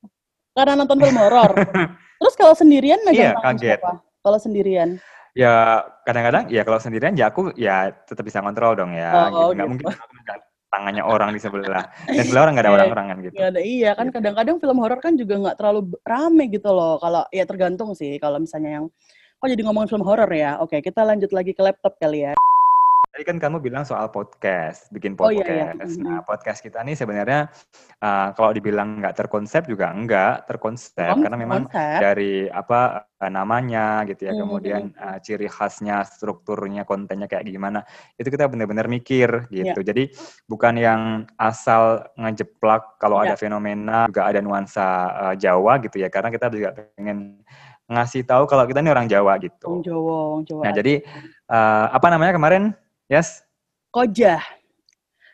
karena 0.56 0.72
nonton 0.76 0.98
film 0.98 1.16
horor. 1.18 1.52
Terus 2.20 2.34
kalau 2.36 2.52
sendirian 2.52 3.00
megang 3.04 3.32
iya, 3.32 3.40
kaget. 3.40 3.80
Siapa? 3.80 3.92
kalau 4.20 4.38
sendirian? 4.38 5.00
Ya 5.32 5.86
kadang-kadang 6.04 6.50
ya 6.50 6.62
kalau 6.66 6.76
sendirian 6.82 7.14
ya 7.16 7.30
aku 7.30 7.54
ya 7.56 7.94
tetap 8.04 8.26
bisa 8.26 8.44
kontrol 8.44 8.76
dong 8.76 8.92
ya. 8.92 9.30
Oh, 9.32 9.50
gitu. 9.50 9.56
Nggak 9.56 9.66
gitu. 9.66 9.70
mungkin 9.72 9.86
tangannya 10.70 11.02
orang 11.02 11.34
di 11.34 11.40
sebelah. 11.42 11.84
Dan 12.16 12.24
sebelah 12.24 12.42
orang 12.46 12.54
nggak 12.56 12.66
ada 12.66 12.74
orang-orang 12.78 13.06
kan 13.10 13.16
gitu. 13.26 13.34
Gak 13.36 13.48
ada, 13.52 13.60
iya 13.60 13.90
kan 13.98 14.06
kadang-kadang 14.14 14.56
film 14.62 14.78
horor 14.78 15.00
kan 15.02 15.12
juga 15.18 15.34
nggak 15.36 15.56
terlalu 15.58 15.80
rame 16.06 16.44
gitu 16.48 16.70
loh. 16.70 16.96
Kalau 17.02 17.26
ya 17.34 17.44
tergantung 17.44 17.90
sih 17.98 18.16
kalau 18.22 18.38
misalnya 18.38 18.80
yang 18.80 18.86
oh 19.42 19.46
jadi 19.50 19.62
ngomongin 19.66 19.90
film 19.90 20.06
horor 20.06 20.30
ya. 20.30 20.62
Oke, 20.62 20.78
kita 20.80 21.02
lanjut 21.02 21.34
lagi 21.34 21.52
ke 21.52 21.60
laptop 21.60 21.98
kali 21.98 22.30
ya. 22.30 22.32
Tadi 23.10 23.26
kan 23.26 23.42
kamu 23.42 23.58
bilang 23.58 23.82
soal 23.82 24.06
podcast, 24.14 24.86
bikin 24.94 25.18
podcast. 25.18 25.42
Oh, 25.42 25.50
iya, 25.50 25.74
iya. 25.74 25.98
Nah, 25.98 26.22
podcast 26.22 26.62
kita 26.62 26.78
nih 26.86 26.94
sebenarnya 26.94 27.50
uh, 27.98 28.30
kalau 28.38 28.54
dibilang 28.54 29.02
nggak 29.02 29.18
terkonsep 29.18 29.66
juga 29.66 29.90
enggak 29.90 30.46
terkonsep 30.46 31.10
oh, 31.10 31.18
karena 31.18 31.34
memang 31.34 31.66
konsep. 31.66 31.98
dari 31.98 32.46
apa 32.46 33.10
uh, 33.18 33.26
namanya 33.26 34.06
gitu 34.06 34.30
ya, 34.30 34.38
mm-hmm. 34.38 34.42
kemudian 34.46 34.82
uh, 34.94 35.18
ciri 35.18 35.50
khasnya, 35.50 36.06
strukturnya, 36.06 36.86
kontennya 36.86 37.26
kayak 37.26 37.50
gimana, 37.50 37.82
itu 38.14 38.30
kita 38.30 38.46
benar-benar 38.46 38.86
mikir 38.86 39.50
gitu. 39.50 39.82
Yeah. 39.82 39.88
Jadi 39.90 40.14
bukan 40.46 40.78
yang 40.78 41.26
asal 41.34 42.06
ngejeplak 42.14 42.94
kalau 43.02 43.18
yeah. 43.26 43.34
ada 43.34 43.34
fenomena 43.34 44.06
juga 44.06 44.30
ada 44.30 44.38
nuansa 44.38 44.86
uh, 45.10 45.34
Jawa 45.34 45.82
gitu 45.82 45.98
ya, 45.98 46.06
karena 46.14 46.30
kita 46.30 46.46
juga 46.46 46.78
pengen 46.94 47.42
ngasih 47.90 48.22
tahu 48.22 48.46
kalau 48.46 48.70
kita 48.70 48.86
ini 48.86 48.94
orang 48.94 49.10
Jawa 49.10 49.34
gitu. 49.42 49.66
Orang 49.66 49.82
Jawa, 49.82 50.14
orang 50.30 50.44
Jawa. 50.46 50.62
Nah, 50.62 50.72
jadi 50.78 50.94
uh, 51.50 51.90
apa 51.90 52.06
namanya 52.06 52.38
kemarin? 52.38 52.70
Yes. 53.10 53.42
Kojah. 53.90 54.38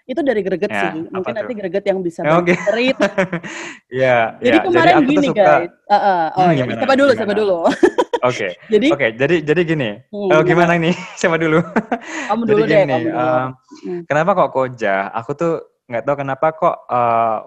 Itu 0.09 0.25
dari 0.25 0.41
greget 0.41 0.73
ya, 0.73 0.97
sih. 0.97 1.13
Mungkin 1.13 1.35
nanti 1.35 1.53
tuh? 1.53 1.59
greget 1.61 1.85
yang 1.85 1.99
bisa 2.01 2.25
oh, 2.25 2.41
okay. 2.41 2.57
cerita. 2.65 3.11
Iya. 3.87 4.41
Jadi 4.43 4.57
ya, 4.59 4.63
kemarin 4.67 4.95
jadi 4.97 5.07
gini 5.07 5.29
suka... 5.31 5.45
guys. 5.45 5.71
Uh, 5.87 5.95
uh, 5.95 6.25
oh, 6.35 6.47
hmm, 6.49 6.57
ya. 6.57 6.65
Siapa 6.81 6.95
dulu, 6.97 7.11
siapa 7.15 7.35
dulu. 7.37 7.59
Oke. 7.69 7.87
Okay. 8.25 8.51
jadi 8.73 8.87
Oke, 8.91 8.99
okay, 8.99 9.11
jadi 9.13 9.37
jadi 9.45 9.61
gini. 9.63 9.91
Hmm, 10.09 10.33
oh, 10.33 10.43
gimana 10.43 10.73
ini? 10.81 10.91
Siapa 11.21 11.37
dulu? 11.37 11.61
Kamu 12.33 12.43
dulu 12.49 12.61
jadi 12.65 12.73
deh, 12.73 12.81
gini, 12.81 12.93
kamu 12.97 13.07
dulu. 13.13 13.21
Um, 13.21 13.47
hmm. 13.85 14.01
Kenapa 14.09 14.31
kok 14.33 14.51
Koja? 14.57 14.97
Aku 15.13 15.31
tuh 15.37 15.53
nggak 15.87 16.03
tahu 16.03 16.17
kenapa 16.19 16.47
kok 16.57 16.77
uh, 16.89 17.39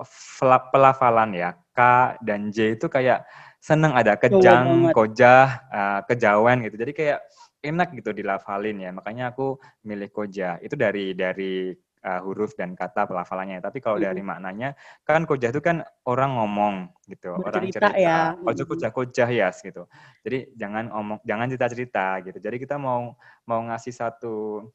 pelafalan 0.71 1.29
ya 1.35 1.49
K 1.73 1.79
dan 2.23 2.53
J 2.53 2.79
itu 2.79 2.85
kayak 2.87 3.25
seneng 3.59 3.91
ada 3.91 4.15
kejang, 4.15 4.95
kojah, 4.95 5.45
uh, 5.73 5.99
kejawen 6.07 6.63
gitu. 6.63 6.75
Jadi 6.79 6.91
kayak 6.95 7.19
enak 7.59 7.95
gitu 7.95 8.15
dilafalin 8.15 8.77
ya. 8.79 8.91
Makanya 8.95 9.35
aku 9.35 9.59
milih 9.83 10.09
koja. 10.11 10.59
Itu 10.63 10.79
dari 10.79 11.11
dari 11.15 11.75
uh, 12.03 12.21
huruf 12.23 12.55
dan 12.55 12.75
kata 12.75 13.07
pelafalannya. 13.07 13.59
Tapi 13.59 13.83
kalau 13.83 13.99
dari 13.99 14.23
maknanya 14.23 14.75
kan 15.03 15.27
koja 15.27 15.51
itu 15.51 15.59
kan 15.59 15.83
orang 16.07 16.35
ngomong 16.39 16.75
gitu, 17.07 17.35
Bercerita 17.39 17.49
orang 17.49 17.63
cerita. 17.71 17.89
Ya. 17.99 18.19
Ojo 18.39 18.63
koja 18.67 18.89
koja 18.91 19.25
ya 19.27 19.49
gitu. 19.51 19.83
Jadi 20.23 20.37
jangan 20.55 20.91
omong 20.91 21.19
jangan 21.27 21.45
cerita-cerita 21.51 22.07
gitu. 22.23 22.37
Jadi 22.39 22.55
kita 22.59 22.75
mau 22.79 23.15
mau 23.43 23.59
ngasih 23.67 23.93
satu 23.95 24.67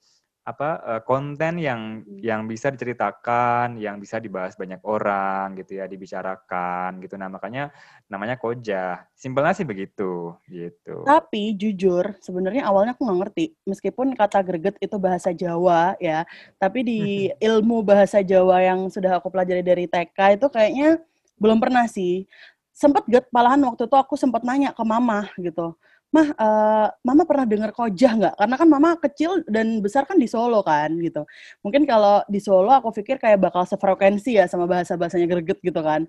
apa 0.44 0.76
uh, 0.84 1.00
konten 1.00 1.56
yang 1.56 2.04
hmm. 2.04 2.20
yang 2.20 2.44
bisa 2.44 2.68
diceritakan, 2.68 3.80
yang 3.80 3.96
bisa 3.96 4.20
dibahas 4.20 4.52
banyak 4.60 4.76
orang 4.84 5.56
gitu 5.56 5.80
ya, 5.80 5.88
dibicarakan 5.88 7.00
gitu. 7.00 7.16
Nah, 7.16 7.32
makanya 7.32 7.72
namanya 8.12 8.36
koja. 8.36 9.08
Simpelnya 9.16 9.56
sih 9.56 9.64
begitu 9.64 10.36
gitu. 10.52 11.00
Tapi 11.08 11.56
jujur, 11.56 12.20
sebenarnya 12.20 12.68
awalnya 12.68 12.92
aku 12.92 13.08
nggak 13.08 13.20
ngerti. 13.24 13.44
Meskipun 13.64 14.12
kata 14.12 14.44
greget 14.44 14.76
itu 14.84 15.00
bahasa 15.00 15.32
Jawa 15.32 15.96
ya, 15.96 16.28
tapi 16.60 16.84
di 16.84 17.00
ilmu 17.48 17.80
bahasa 17.80 18.20
Jawa 18.20 18.60
yang 18.60 18.92
sudah 18.92 19.16
aku 19.16 19.32
pelajari 19.32 19.64
dari 19.64 19.88
TK 19.88 20.36
itu 20.36 20.46
kayaknya 20.52 21.00
belum 21.40 21.56
pernah 21.56 21.88
sih. 21.88 22.28
Sempet 22.76 23.08
get 23.08 23.24
malahan 23.32 23.64
waktu 23.64 23.88
itu 23.88 23.96
aku 23.96 24.12
sempat 24.20 24.44
nanya 24.44 24.76
ke 24.76 24.84
mama 24.84 25.24
gitu 25.40 25.72
mah 26.14 26.28
uh, 26.38 26.88
mama 27.02 27.26
pernah 27.26 27.42
dengar 27.42 27.74
kojah 27.74 28.12
nggak? 28.14 28.34
Karena 28.38 28.54
kan 28.54 28.68
mama 28.70 28.94
kecil 29.02 29.42
dan 29.50 29.82
besar 29.82 30.06
kan 30.06 30.14
di 30.14 30.30
Solo 30.30 30.62
kan 30.62 30.94
gitu. 31.02 31.26
Mungkin 31.66 31.82
kalau 31.90 32.22
di 32.30 32.38
Solo 32.38 32.70
aku 32.70 32.94
pikir 32.94 33.18
kayak 33.18 33.42
bakal 33.42 33.66
sefrekuensi 33.66 34.38
ya 34.38 34.46
sama 34.46 34.70
bahasa 34.70 34.94
bahasanya 34.94 35.26
greget 35.26 35.58
gitu 35.58 35.82
kan. 35.82 36.06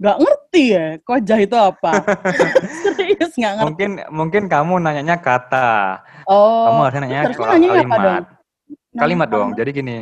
Nggak 0.00 0.16
ngerti 0.16 0.64
ya 0.72 0.86
kojah 1.04 1.38
itu 1.44 1.56
apa. 1.60 1.92
Serius 2.88 3.36
nggak 3.36 3.52
ngerti. 3.60 3.68
Mungkin 3.68 3.90
mungkin 4.08 4.42
kamu 4.48 4.80
nanyanya 4.80 5.20
kata. 5.20 6.00
Oh 6.24 6.72
kamu 6.72 6.80
harusnya 6.88 7.02
nanya 7.04 7.20
kalimat. 7.36 8.00
dong? 8.00 8.24
kalimat 8.96 9.28
dong. 9.28 9.50
Jadi 9.52 9.70
gini, 9.76 9.96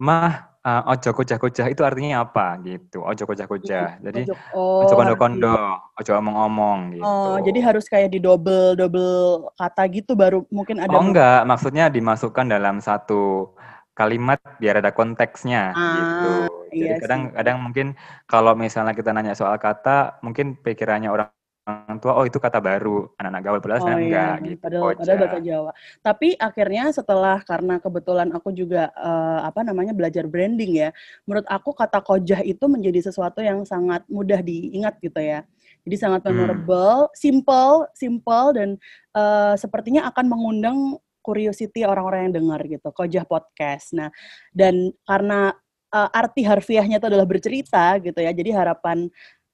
mah 0.00 0.47
uh, 0.68 0.92
ojo 0.92 1.10
kocah-kocah 1.16 1.66
itu 1.72 1.82
artinya 1.82 2.28
apa 2.28 2.60
gitu? 2.60 3.00
Ojo 3.00 3.24
kocah-kocah. 3.24 4.04
Jadi 4.04 4.28
ojo, 4.28 4.34
oh, 4.52 4.84
ojo 4.84 4.94
kondo-kondo, 4.94 5.56
ojo 5.96 6.10
omong-omong 6.20 7.00
gitu. 7.00 7.08
Oh, 7.08 7.36
jadi 7.40 7.58
harus 7.64 7.88
kayak 7.88 8.12
di 8.12 8.20
double 8.20 8.76
double 8.76 9.48
kata 9.56 9.82
gitu 9.88 10.12
baru 10.12 10.44
mungkin 10.52 10.84
ada. 10.84 10.92
Oh 10.92 11.02
enggak, 11.02 11.48
maksudnya 11.48 11.88
dimasukkan 11.88 12.46
dalam 12.52 12.84
satu 12.84 13.56
kalimat 13.96 14.38
biar 14.62 14.78
ada 14.78 14.94
konteksnya 14.94 15.74
ah, 15.74 15.94
gitu. 15.96 16.30
Jadi 16.68 16.76
iya 16.84 16.94
kadang-kadang 17.00 17.56
mungkin 17.58 17.86
kalau 18.28 18.52
misalnya 18.54 18.94
kita 18.94 19.10
nanya 19.10 19.34
soal 19.34 19.56
kata, 19.56 20.20
mungkin 20.22 20.54
pikirannya 20.60 21.10
orang 21.10 21.32
orang 21.68 21.98
tua 22.00 22.12
oh 22.16 22.24
itu 22.24 22.40
kata 22.40 22.58
baru 22.64 23.12
anak-anak 23.20 23.42
gaul 23.44 23.60
padahal 23.60 23.80
oh, 23.84 23.88
iya. 23.88 23.96
enggak 24.00 24.34
gitu 24.40 24.60
padahal, 24.64 24.82
padahal 24.96 25.18
bahasa 25.20 25.38
Jawa 25.44 25.70
tapi 26.00 26.28
akhirnya 26.40 26.84
setelah 26.96 27.36
karena 27.44 27.74
kebetulan 27.76 28.28
aku 28.32 28.48
juga 28.56 28.88
uh, 28.96 29.40
apa 29.44 29.60
namanya 29.60 29.92
belajar 29.92 30.24
branding 30.24 30.88
ya 30.88 30.90
menurut 31.28 31.44
aku 31.44 31.76
kata 31.76 32.00
kojah 32.00 32.40
itu 32.40 32.64
menjadi 32.64 33.12
sesuatu 33.12 33.44
yang 33.44 33.68
sangat 33.68 34.02
mudah 34.08 34.40
diingat 34.40 34.96
gitu 35.04 35.20
ya 35.20 35.44
jadi 35.84 35.96
sangat 36.08 36.24
hmm. 36.24 36.28
memorable 36.32 36.98
hmm. 37.06 37.14
simple 37.14 37.74
simple 37.92 38.46
dan 38.56 38.68
uh, 39.12 39.54
sepertinya 39.60 40.08
akan 40.08 40.24
mengundang 40.24 40.78
curiosity 41.20 41.84
orang-orang 41.84 42.32
yang 42.32 42.34
dengar 42.40 42.60
gitu 42.64 42.88
kojah 42.96 43.28
podcast 43.28 43.92
nah 43.92 44.08
dan 44.56 44.96
karena 45.04 45.52
uh, 45.92 46.08
arti 46.12 46.44
harfiahnya 46.44 47.00
itu 47.00 47.06
adalah 47.08 47.28
bercerita 47.28 47.96
gitu 48.00 48.20
ya 48.20 48.32
jadi 48.32 48.50
harapan 48.56 49.08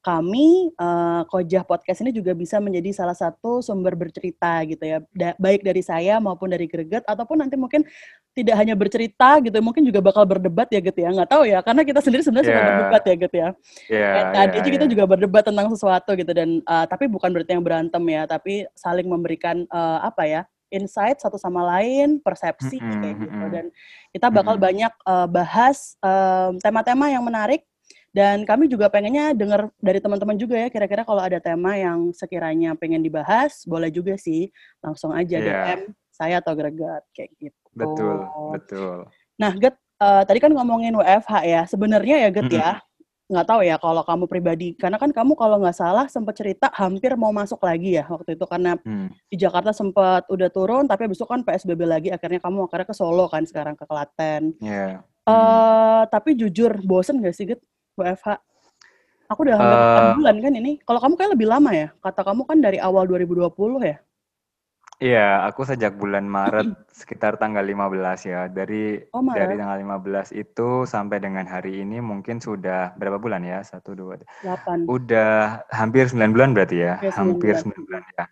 kami 0.04 0.68
uh, 0.76 1.24
Kojah 1.32 1.64
Podcast 1.64 2.04
ini 2.04 2.12
juga 2.12 2.36
bisa 2.36 2.60
menjadi 2.60 2.92
salah 2.92 3.16
satu 3.16 3.64
sumber 3.64 3.96
bercerita 3.96 4.60
gitu 4.68 4.84
ya, 4.84 5.00
da 5.16 5.32
baik 5.40 5.64
dari 5.64 5.80
saya 5.80 6.20
maupun 6.20 6.52
dari 6.52 6.68
Greget 6.68 7.08
ataupun 7.08 7.40
nanti 7.40 7.56
mungkin 7.56 7.88
tidak 8.36 8.60
hanya 8.60 8.76
bercerita 8.76 9.40
gitu, 9.40 9.56
mungkin 9.64 9.88
juga 9.88 10.04
bakal 10.04 10.28
berdebat 10.28 10.68
ya 10.68 10.84
gitu 10.84 11.00
ya, 11.00 11.08
nggak 11.08 11.30
tahu 11.32 11.48
ya, 11.48 11.64
karena 11.64 11.82
kita 11.88 12.04
sendiri 12.04 12.20
sebenarnya 12.20 12.52
yeah. 12.52 12.60
suka 12.60 12.68
berdebat 12.68 13.02
ya 13.02 13.14
gitu 13.16 13.36
ya. 13.36 13.48
Yeah, 13.88 14.12
tadi 14.28 14.56
yeah, 14.60 14.72
kita 14.76 14.84
yeah. 14.84 14.92
juga 14.92 15.04
berdebat 15.08 15.44
tentang 15.48 15.66
sesuatu 15.72 16.10
gitu 16.12 16.32
dan 16.36 16.60
uh, 16.68 16.84
tapi 16.84 17.08
bukan 17.08 17.32
berarti 17.32 17.56
yang 17.56 17.64
berantem 17.64 18.02
ya, 18.04 18.22
tapi 18.28 18.68
saling 18.76 19.08
memberikan 19.08 19.64
uh, 19.72 20.04
apa 20.04 20.28
ya 20.28 20.42
insight 20.68 21.22
satu 21.22 21.40
sama 21.40 21.64
lain, 21.78 22.18
persepsi 22.20 22.76
mm 22.76 22.84
-hmm, 22.84 23.00
kayak 23.00 23.16
gitu 23.22 23.44
dan 23.54 23.64
kita 24.10 24.26
bakal 24.28 24.54
mm 24.54 24.60
-hmm. 24.60 24.68
banyak 24.68 24.92
uh, 25.06 25.26
bahas 25.30 25.96
tema-tema 26.60 27.08
uh, 27.08 27.12
yang 27.14 27.24
menarik 27.24 27.62
dan 28.14 28.46
kami 28.46 28.70
juga 28.70 28.86
pengennya 28.86 29.34
dengar 29.34 29.74
dari 29.82 29.98
teman-teman 29.98 30.38
juga 30.38 30.54
ya, 30.54 30.70
kira-kira 30.70 31.02
kalau 31.02 31.18
ada 31.18 31.42
tema 31.42 31.74
yang 31.74 32.14
sekiranya 32.14 32.78
pengen 32.78 33.02
dibahas, 33.02 33.66
boleh 33.66 33.90
juga 33.90 34.14
sih 34.14 34.54
langsung 34.78 35.10
aja 35.10 35.42
yeah. 35.42 35.74
DM 35.74 35.90
saya 36.14 36.38
atau 36.38 36.54
Gregat 36.54 37.02
kayak 37.10 37.34
gitu. 37.42 37.58
Betul, 37.74 38.22
betul. 38.54 39.10
Nah, 39.34 39.50
Get, 39.58 39.74
uh, 39.98 40.22
tadi 40.22 40.38
kan 40.38 40.54
ngomongin 40.54 40.94
WFH 40.94 41.34
ya. 41.42 41.66
Sebenarnya 41.66 42.22
ya, 42.22 42.30
Get 42.30 42.46
mm 42.46 42.54
-hmm. 42.54 42.62
ya, 42.62 42.72
nggak 43.34 43.46
tahu 43.50 43.60
ya 43.66 43.76
kalau 43.82 44.06
kamu 44.06 44.24
pribadi, 44.30 44.68
karena 44.78 44.94
kan 44.94 45.10
kamu 45.10 45.34
kalau 45.34 45.58
nggak 45.58 45.74
salah 45.74 46.06
sempat 46.06 46.38
cerita 46.38 46.70
hampir 46.70 47.18
mau 47.18 47.34
masuk 47.34 47.58
lagi 47.66 47.98
ya 47.98 48.06
waktu 48.06 48.38
itu 48.38 48.46
karena 48.46 48.78
hmm. 48.78 49.10
di 49.26 49.36
Jakarta 49.42 49.74
sempat 49.74 50.22
udah 50.30 50.54
turun, 50.54 50.86
tapi 50.86 51.10
besok 51.10 51.34
kan 51.34 51.42
PSBB 51.42 51.82
lagi, 51.82 52.08
akhirnya 52.14 52.38
kamu 52.38 52.70
akhirnya 52.70 52.86
ke 52.86 52.94
Solo 52.94 53.26
kan 53.26 53.42
sekarang 53.42 53.74
ke 53.74 53.82
Klaten. 53.90 54.54
Yeah. 54.62 55.02
Uh, 55.26 55.34
hmm. 55.34 56.14
Tapi 56.14 56.30
jujur 56.38 56.78
bosen 56.86 57.18
gak 57.18 57.34
sih, 57.34 57.50
Get? 57.50 57.64
WFH? 57.94 58.28
Aku 59.32 59.40
udah 59.48 59.56
hampir 59.56 59.78
uh, 59.80 60.14
bulan 60.20 60.36
kan 60.44 60.52
ini. 60.52 60.72
Kalau 60.84 61.00
kamu 61.00 61.14
kayak 61.16 61.32
lebih 61.32 61.48
lama 61.48 61.70
ya? 61.72 61.88
Kata 62.04 62.20
kamu 62.22 62.44
kan 62.44 62.58
dari 62.60 62.76
awal 62.76 63.08
2020 63.08 63.50
ya? 63.82 63.96
Iya, 65.02 65.42
aku 65.50 65.66
sejak 65.66 65.98
bulan 65.98 66.22
Maret 66.28 66.70
sekitar 67.00 67.34
tanggal 67.40 67.64
15 67.66 68.30
ya. 68.30 68.46
Dari 68.46 69.02
oh, 69.10 69.22
dari 69.34 69.58
tanggal 69.58 69.80
15 69.80 70.36
itu 70.38 70.86
sampai 70.86 71.18
dengan 71.18 71.48
hari 71.50 71.82
ini 71.82 71.98
mungkin 71.98 72.38
sudah 72.38 72.94
berapa 72.94 73.18
bulan 73.18 73.42
ya? 73.42 73.64
Satu, 73.66 73.96
dua, 73.98 74.20
8. 74.44 74.86
Udah 74.86 75.64
hampir 75.72 76.06
9 76.06 76.30
bulan 76.30 76.54
berarti 76.54 76.76
ya? 76.84 77.00
hampir 77.10 77.58
9 77.58 77.74
bulan 77.74 78.02
ya. 78.14 78.24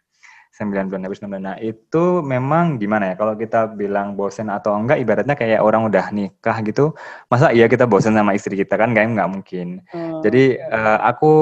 9 0.53 0.93
bulan 0.93 1.09
habis 1.09 1.25
9 1.25 1.33
bulan. 1.33 1.45
Nah, 1.53 1.57
itu 1.59 2.21
memang 2.21 2.77
gimana 2.77 3.13
ya 3.13 3.15
kalau 3.17 3.33
kita 3.33 3.73
bilang 3.73 4.13
bosen 4.13 4.53
atau 4.53 4.77
enggak 4.77 5.01
ibaratnya 5.01 5.33
kayak 5.33 5.65
orang 5.65 5.89
udah 5.89 6.13
nikah 6.13 6.61
gitu. 6.61 6.93
Masa 7.33 7.57
iya 7.57 7.65
kita 7.73 7.89
bosen 7.89 8.13
sama 8.13 8.37
istri 8.37 8.61
kita 8.61 8.77
kan 8.77 8.93
kayak 8.93 9.17
nggak 9.17 9.31
mungkin. 9.33 9.81
Hmm. 9.89 10.21
Jadi 10.21 10.61
uh, 10.61 10.99
aku 11.09 11.35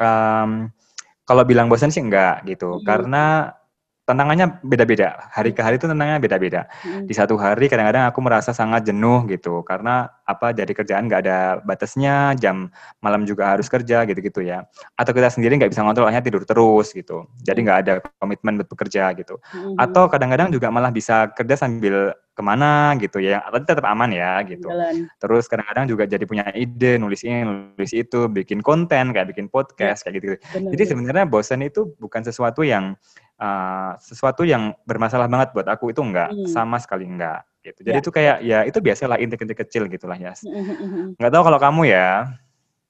um, 0.00 0.72
kalau 1.28 1.42
bilang 1.44 1.68
bosen 1.68 1.92
sih 1.92 2.00
enggak 2.00 2.48
gitu. 2.48 2.80
Hmm. 2.80 2.84
Karena 2.88 3.52
tantangannya 4.04 4.60
beda-beda. 4.60 5.16
Hari 5.32 5.56
ke 5.56 5.64
hari 5.64 5.80
itu 5.80 5.88
tantangannya 5.88 6.20
beda-beda. 6.20 6.68
Hmm. 6.84 7.08
Di 7.08 7.14
satu 7.16 7.40
hari 7.40 7.72
kadang-kadang 7.72 8.12
aku 8.12 8.20
merasa 8.20 8.52
sangat 8.52 8.84
jenuh 8.84 9.24
gitu 9.32 9.64
karena 9.64 10.12
apa 10.28 10.52
dari 10.52 10.72
kerjaan 10.76 11.08
nggak 11.08 11.20
ada 11.24 11.38
batasnya, 11.64 12.36
jam 12.36 12.68
malam 13.00 13.24
juga 13.24 13.56
harus 13.56 13.66
kerja 13.66 14.04
gitu-gitu 14.04 14.44
ya. 14.44 14.68
Atau 15.00 15.16
kita 15.16 15.32
sendiri 15.32 15.56
nggak 15.56 15.72
bisa 15.72 15.80
ngontrol 15.80 16.08
hanya 16.08 16.20
tidur 16.20 16.44
terus 16.44 16.92
gitu. 16.92 17.24
Jadi 17.40 17.58
nggak 17.64 17.78
ada 17.88 17.92
komitmen 18.20 18.60
buat 18.60 18.68
bekerja 18.68 19.16
gitu. 19.16 19.40
Hmm. 19.40 19.80
Atau 19.80 20.12
kadang-kadang 20.12 20.52
juga 20.52 20.68
malah 20.68 20.92
bisa 20.92 21.32
kerja 21.32 21.56
sambil 21.56 22.12
ke 22.34 22.42
mana 22.42 22.98
gitu 22.98 23.22
ya, 23.22 23.46
tapi 23.46 23.62
tetap 23.62 23.86
aman 23.86 24.10
ya 24.10 24.42
gitu. 24.42 24.66
Jalan. 24.66 25.06
Terus 25.22 25.46
kadang-kadang 25.46 25.86
juga 25.86 26.02
jadi 26.02 26.26
punya 26.26 26.50
ide 26.50 26.98
nulis 26.98 27.22
ini, 27.22 27.46
nulis 27.46 27.94
itu, 27.94 28.26
bikin 28.26 28.58
konten 28.58 29.14
kayak 29.14 29.30
bikin 29.30 29.46
podcast 29.46 30.02
ya. 30.02 30.10
kayak 30.10 30.14
gitu. 30.18 30.26
Benar, 30.34 30.70
jadi 30.74 30.82
sebenarnya 30.90 31.24
bosan 31.30 31.62
itu 31.62 31.94
bukan 32.02 32.26
sesuatu 32.26 32.66
yang 32.66 32.98
uh, 33.44 33.92
sesuatu 34.00 34.48
yang 34.48 34.72
bermasalah 34.88 35.28
banget 35.28 35.52
buat 35.52 35.68
aku 35.68 35.92
itu 35.92 36.00
enggak 36.00 36.32
hmm. 36.32 36.48
sama 36.48 36.80
sekali 36.80 37.04
enggak 37.04 37.44
gitu. 37.60 37.80
Jadi 37.84 37.96
ya. 37.96 38.02
itu 38.02 38.10
kayak 38.12 38.36
ya 38.40 38.58
itu 38.64 38.78
biasalah 38.80 39.20
intik-intik 39.20 39.60
kecil 39.60 39.84
gitulah 39.92 40.16
ya. 40.16 40.32
Enggak 41.16 41.32
tahu 41.32 41.42
kalau 41.44 41.60
kamu 41.60 41.92
ya. 41.92 42.32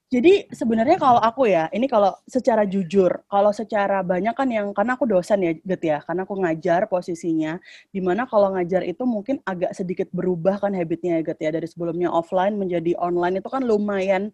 Jadi 0.05 0.45
sebenarnya 0.53 1.01
kalau 1.01 1.17
aku 1.17 1.49
ya, 1.49 1.65
ini 1.73 1.89
kalau 1.89 2.13
secara 2.29 2.61
jujur, 2.63 3.25
kalau 3.25 3.49
secara 3.49 4.05
banyak 4.05 4.37
kan 4.37 4.45
yang 4.53 4.69
karena 4.69 4.93
aku 4.93 5.09
dosen 5.09 5.41
ya, 5.41 5.51
Get 5.65 5.81
ya, 5.81 5.97
karena 6.05 6.29
aku 6.29 6.39
ngajar 6.45 6.85
posisinya, 6.85 7.57
di 7.89 8.05
mana 8.05 8.29
kalau 8.29 8.53
ngajar 8.53 8.85
itu 8.85 9.01
mungkin 9.03 9.41
agak 9.49 9.73
sedikit 9.73 10.05
berubah 10.13 10.61
kan 10.61 10.77
habitnya 10.77 11.19
ya, 11.19 11.21
Get 11.25 11.41
ya, 11.41 11.49
dari 11.57 11.65
sebelumnya 11.65 12.13
offline 12.13 12.53
menjadi 12.53 12.93
online 13.01 13.41
itu 13.41 13.49
kan 13.49 13.65
lumayan 13.65 14.29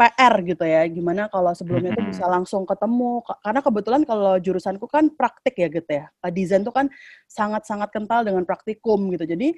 PR 0.00 0.34
gitu 0.48 0.64
ya. 0.64 0.88
Gimana 0.88 1.28
kalau 1.28 1.52
sebelumnya 1.52 1.92
itu 1.92 2.00
bisa 2.08 2.24
langsung 2.24 2.64
ketemu 2.64 3.20
karena 3.44 3.60
kebetulan 3.60 4.02
kalau 4.08 4.40
jurusanku 4.40 4.88
kan 4.88 5.12
praktik 5.12 5.60
ya 5.60 5.68
gitu 5.68 5.90
ya. 5.92 6.08
Desain 6.32 6.64
tuh 6.64 6.72
kan 6.72 6.88
sangat-sangat 7.30 7.94
kental 7.94 8.26
dengan 8.26 8.42
praktikum 8.42 9.06
gitu. 9.14 9.24
Jadi 9.24 9.54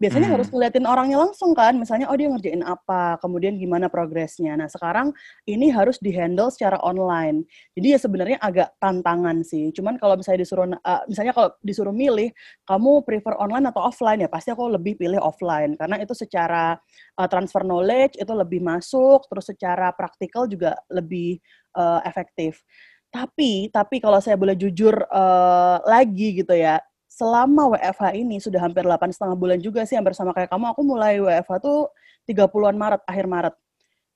biasanya 0.00 0.32
hmm. 0.32 0.36
harus 0.40 0.48
ngeliatin 0.48 0.88
orangnya 0.88 1.20
langsung 1.20 1.52
kan, 1.52 1.76
misalnya 1.76 2.08
oh 2.08 2.16
dia 2.16 2.32
ngerjain 2.32 2.64
apa, 2.64 3.20
kemudian 3.20 3.60
gimana 3.60 3.92
progresnya. 3.92 4.56
Nah 4.56 4.64
sekarang 4.64 5.12
ini 5.44 5.68
harus 5.68 6.00
dihandle 6.00 6.48
secara 6.48 6.80
online. 6.80 7.44
Jadi 7.76 7.92
ya 7.92 7.98
sebenarnya 8.00 8.38
agak 8.40 8.72
tantangan 8.80 9.44
sih. 9.44 9.68
Cuman 9.76 10.00
kalau 10.00 10.16
misalnya 10.16 10.40
disuruh, 10.40 10.64
uh, 10.72 11.02
misalnya 11.04 11.36
kalau 11.36 11.52
disuruh 11.60 11.92
milih, 11.92 12.32
kamu 12.64 13.04
prefer 13.04 13.36
online 13.36 13.68
atau 13.68 13.84
offline 13.84 14.24
ya 14.24 14.30
pasti 14.32 14.56
aku 14.56 14.72
lebih 14.72 14.96
pilih 14.96 15.20
offline 15.20 15.76
karena 15.76 16.00
itu 16.00 16.16
secara 16.16 16.80
uh, 17.20 17.28
transfer 17.28 17.60
knowledge 17.60 18.16
itu 18.16 18.32
lebih 18.32 18.64
masuk, 18.64 19.28
terus 19.28 19.52
secara 19.52 19.92
praktikal 19.92 20.48
juga 20.48 20.80
lebih 20.88 21.36
uh, 21.76 22.00
efektif. 22.08 22.64
Tapi, 23.12 23.70
tapi 23.70 24.02
kalau 24.02 24.18
saya 24.18 24.34
boleh 24.34 24.58
jujur 24.58 24.96
uh, 25.06 25.78
lagi 25.86 26.42
gitu 26.42 26.50
ya, 26.50 26.82
selama 27.14 27.78
WFH 27.78 28.18
ini 28.18 28.42
sudah 28.42 28.58
hampir 28.58 28.82
8 28.82 29.14
setengah 29.14 29.38
bulan 29.38 29.62
juga 29.62 29.86
sih 29.86 29.94
hampir 29.94 30.18
sama 30.18 30.34
kayak 30.34 30.50
kamu. 30.50 30.74
Aku 30.74 30.82
mulai 30.82 31.22
WFH 31.22 31.62
tuh 31.62 31.94
30-an 32.26 32.74
Maret, 32.74 33.02
akhir 33.06 33.26
Maret. 33.30 33.54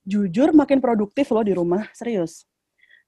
Jujur 0.03 0.51
makin 0.51 0.83
produktif 0.83 1.31
loh 1.31 1.45
di 1.47 1.55
rumah, 1.55 1.87
serius. 1.95 2.43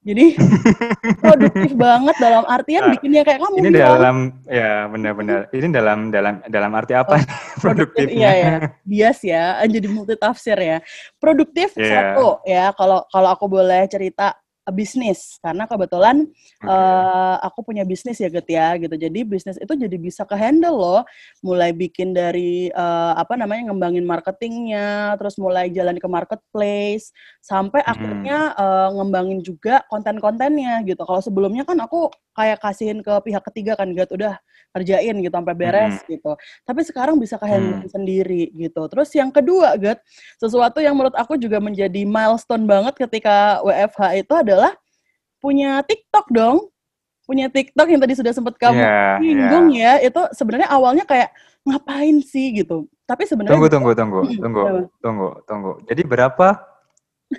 Jadi 0.02 0.34
produktif 1.22 1.78
banget 1.78 2.16
dalam 2.18 2.42
artian 2.50 2.90
nah, 2.90 2.92
bikinnya 2.96 3.22
kayak 3.22 3.38
kamu. 3.38 3.54
Ini 3.54 3.70
bilang. 3.70 3.78
dalam 3.78 4.16
ya 4.50 4.72
benar-benar. 4.90 5.40
Ini 5.54 5.66
dalam 5.70 5.98
dalam 6.10 6.34
dalam 6.50 6.70
arti 6.74 6.94
apa? 6.98 7.22
Oh, 7.22 7.22
produktif. 7.62 8.10
Iya 8.10 8.30
ya. 8.34 8.54
Bias 8.82 9.20
ya, 9.22 9.44
jadi 9.74 9.86
multi 9.86 10.18
tafsir 10.18 10.58
ya. 10.58 10.82
Produktif 11.22 11.78
yeah. 11.78 12.18
satu 12.18 12.42
ya. 12.42 12.74
Kalau 12.74 13.06
kalau 13.14 13.28
aku 13.30 13.46
boleh 13.46 13.86
cerita 13.86 14.34
bisnis 14.70 15.42
karena 15.42 15.66
kebetulan 15.66 16.22
okay. 16.62 16.70
uh, 16.70 17.34
eh, 17.34 17.36
aku 17.50 17.66
punya 17.66 17.82
bisnis 17.82 18.22
ya 18.22 18.30
Get 18.30 18.46
ya 18.46 18.78
gitu 18.78 18.94
jadi 18.94 19.20
bisnis 19.26 19.58
itu 19.58 19.74
jadi 19.74 19.96
bisa 19.98 20.22
ke 20.22 20.38
handle 20.38 20.78
loh 20.78 21.02
mulai 21.42 21.74
bikin 21.74 22.14
dari 22.14 22.70
uh, 22.70 23.18
apa 23.18 23.34
namanya 23.34 23.72
ngembangin 23.72 24.06
marketingnya 24.06 25.18
terus 25.18 25.34
mulai 25.42 25.66
jalan 25.74 25.98
ke 25.98 26.06
marketplace 26.06 27.10
sampai 27.42 27.82
hmm. 27.82 27.90
akhirnya 27.90 28.38
uh, 28.54 28.88
ngembangin 28.94 29.42
juga 29.42 29.82
konten-kontennya 29.90 30.86
gitu 30.86 31.02
kalau 31.02 31.18
sebelumnya 31.18 31.66
kan 31.66 31.82
aku 31.82 32.06
kayak 32.38 32.62
kasihin 32.62 33.02
ke 33.02 33.12
pihak 33.26 33.42
ketiga 33.50 33.74
kan 33.74 33.90
Get 33.92 34.14
udah 34.14 34.38
kerjain 34.72 35.20
gitu 35.20 35.34
sampai 35.34 35.58
beres 35.58 36.00
hmm. 36.00 36.08
gitu 36.16 36.32
tapi 36.64 36.80
sekarang 36.86 37.18
bisa 37.18 37.36
ke 37.36 37.44
handle 37.50 37.82
hmm. 37.82 37.90
sendiri 37.90 38.54
gitu 38.54 38.82
terus 38.86 39.10
yang 39.12 39.34
kedua 39.34 39.74
Get 39.74 40.00
sesuatu 40.38 40.78
yang 40.78 40.94
menurut 40.94 41.18
aku 41.18 41.34
juga 41.34 41.58
menjadi 41.58 42.06
milestone 42.06 42.64
banget 42.64 42.94
ketika 42.96 43.60
WFH 43.66 44.22
itu 44.22 44.32
ada 44.32 44.51
adalah 44.52 44.76
punya 45.40 45.80
TikTok 45.80 46.28
dong. 46.28 46.68
punya 47.22 47.46
TikTok 47.48 47.86
yang 47.86 48.02
tadi 48.02 48.14
sudah 48.18 48.32
sempat 48.34 48.58
kamu 48.58 48.82
yeah, 48.82 49.16
singgung 49.22 49.66
yeah. 49.72 49.96
ya, 50.02 50.10
itu 50.10 50.20
sebenarnya 50.34 50.68
awalnya 50.68 51.06
kayak 51.06 51.30
ngapain 51.62 52.18
sih 52.20 52.50
gitu. 52.50 52.90
Tapi 53.06 53.24
sebenarnya 53.30 53.54
tunggu 53.54 53.70
tunggu 53.70 53.90
tunggu 53.94 54.20
tunggu 54.42 54.62
tunggu 54.98 55.28
tunggu. 55.46 55.72
Jadi 55.86 56.02
berapa 56.02 56.58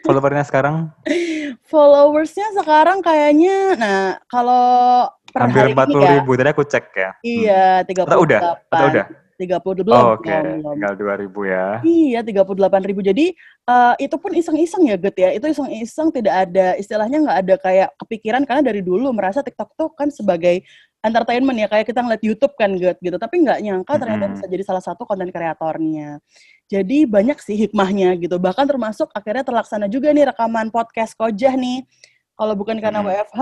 followersnya 0.07 0.45
sekarang? 0.47 0.75
followersnya 1.71 2.47
sekarang 2.63 3.03
kayaknya, 3.03 3.57
nah 3.75 4.03
kalau 4.31 5.11
per 5.29 5.51
hampir 5.51 5.75
empat 5.75 5.87
puluh 5.91 6.07
ribu 6.07 6.31
tadi 6.39 6.49
aku 6.55 6.63
cek 6.63 6.85
ya. 6.95 7.09
Iya, 7.21 7.65
hmm. 7.83 7.85
tiga 7.91 8.01
puluh. 8.07 8.13
Atau 8.15 8.21
udah? 8.23 8.39
Atau 8.71 8.87
udah? 8.87 9.05
Tiga 9.43 9.59
puluh 9.59 9.83
belum. 9.83 9.91
Oh, 9.91 10.15
Oke, 10.15 10.31
okay. 10.31 10.63
tinggal 10.63 10.93
dua 10.95 11.13
ribu 11.19 11.43
ya. 11.43 11.83
Iya, 11.83 12.23
tiga 12.23 12.47
puluh 12.47 12.63
delapan 12.63 12.81
ribu. 12.87 13.03
Jadi 13.03 13.35
uh, 13.67 13.93
itu 13.99 14.15
pun 14.15 14.31
iseng-iseng 14.31 14.87
ya, 14.87 14.95
Get 14.95 15.19
ya. 15.19 15.29
Itu 15.35 15.51
iseng-iseng, 15.51 16.15
tidak 16.15 16.47
ada 16.47 16.79
istilahnya 16.79 17.17
nggak 17.27 17.37
ada 17.43 17.55
kayak 17.59 17.89
kepikiran 17.99 18.47
karena 18.47 18.63
dari 18.63 18.79
dulu 18.79 19.11
merasa 19.11 19.43
TikTok 19.43 19.75
tuh 19.75 19.91
kan 19.91 20.07
sebagai 20.07 20.63
entertainment 21.03 21.59
ya 21.59 21.67
kayak 21.67 21.85
kita 21.91 21.99
ngeliat 21.99 22.23
YouTube 22.23 22.55
kan 22.55 22.79
Get 22.79 22.97
gitu 23.03 23.19
tapi 23.19 23.43
nggak 23.43 23.59
nyangka 23.59 23.93
ternyata 23.99 24.25
hmm. 24.31 24.33
bisa 24.39 24.45
jadi 24.47 24.63
salah 24.63 24.79
satu 24.79 25.03
konten 25.03 25.27
kreatornya 25.35 26.23
jadi 26.71 26.97
banyak 27.03 27.37
sih 27.43 27.59
hikmahnya 27.59 28.15
gitu 28.23 28.39
bahkan 28.39 28.63
termasuk 28.63 29.11
akhirnya 29.11 29.43
terlaksana 29.43 29.91
juga 29.91 30.15
nih 30.15 30.31
rekaman 30.31 30.71
podcast 30.71 31.19
kojah 31.19 31.59
nih 31.59 31.83
kalau 32.39 32.55
bukan 32.55 32.79
karena 32.79 33.03
hmm. 33.03 33.11
WFH 33.11 33.41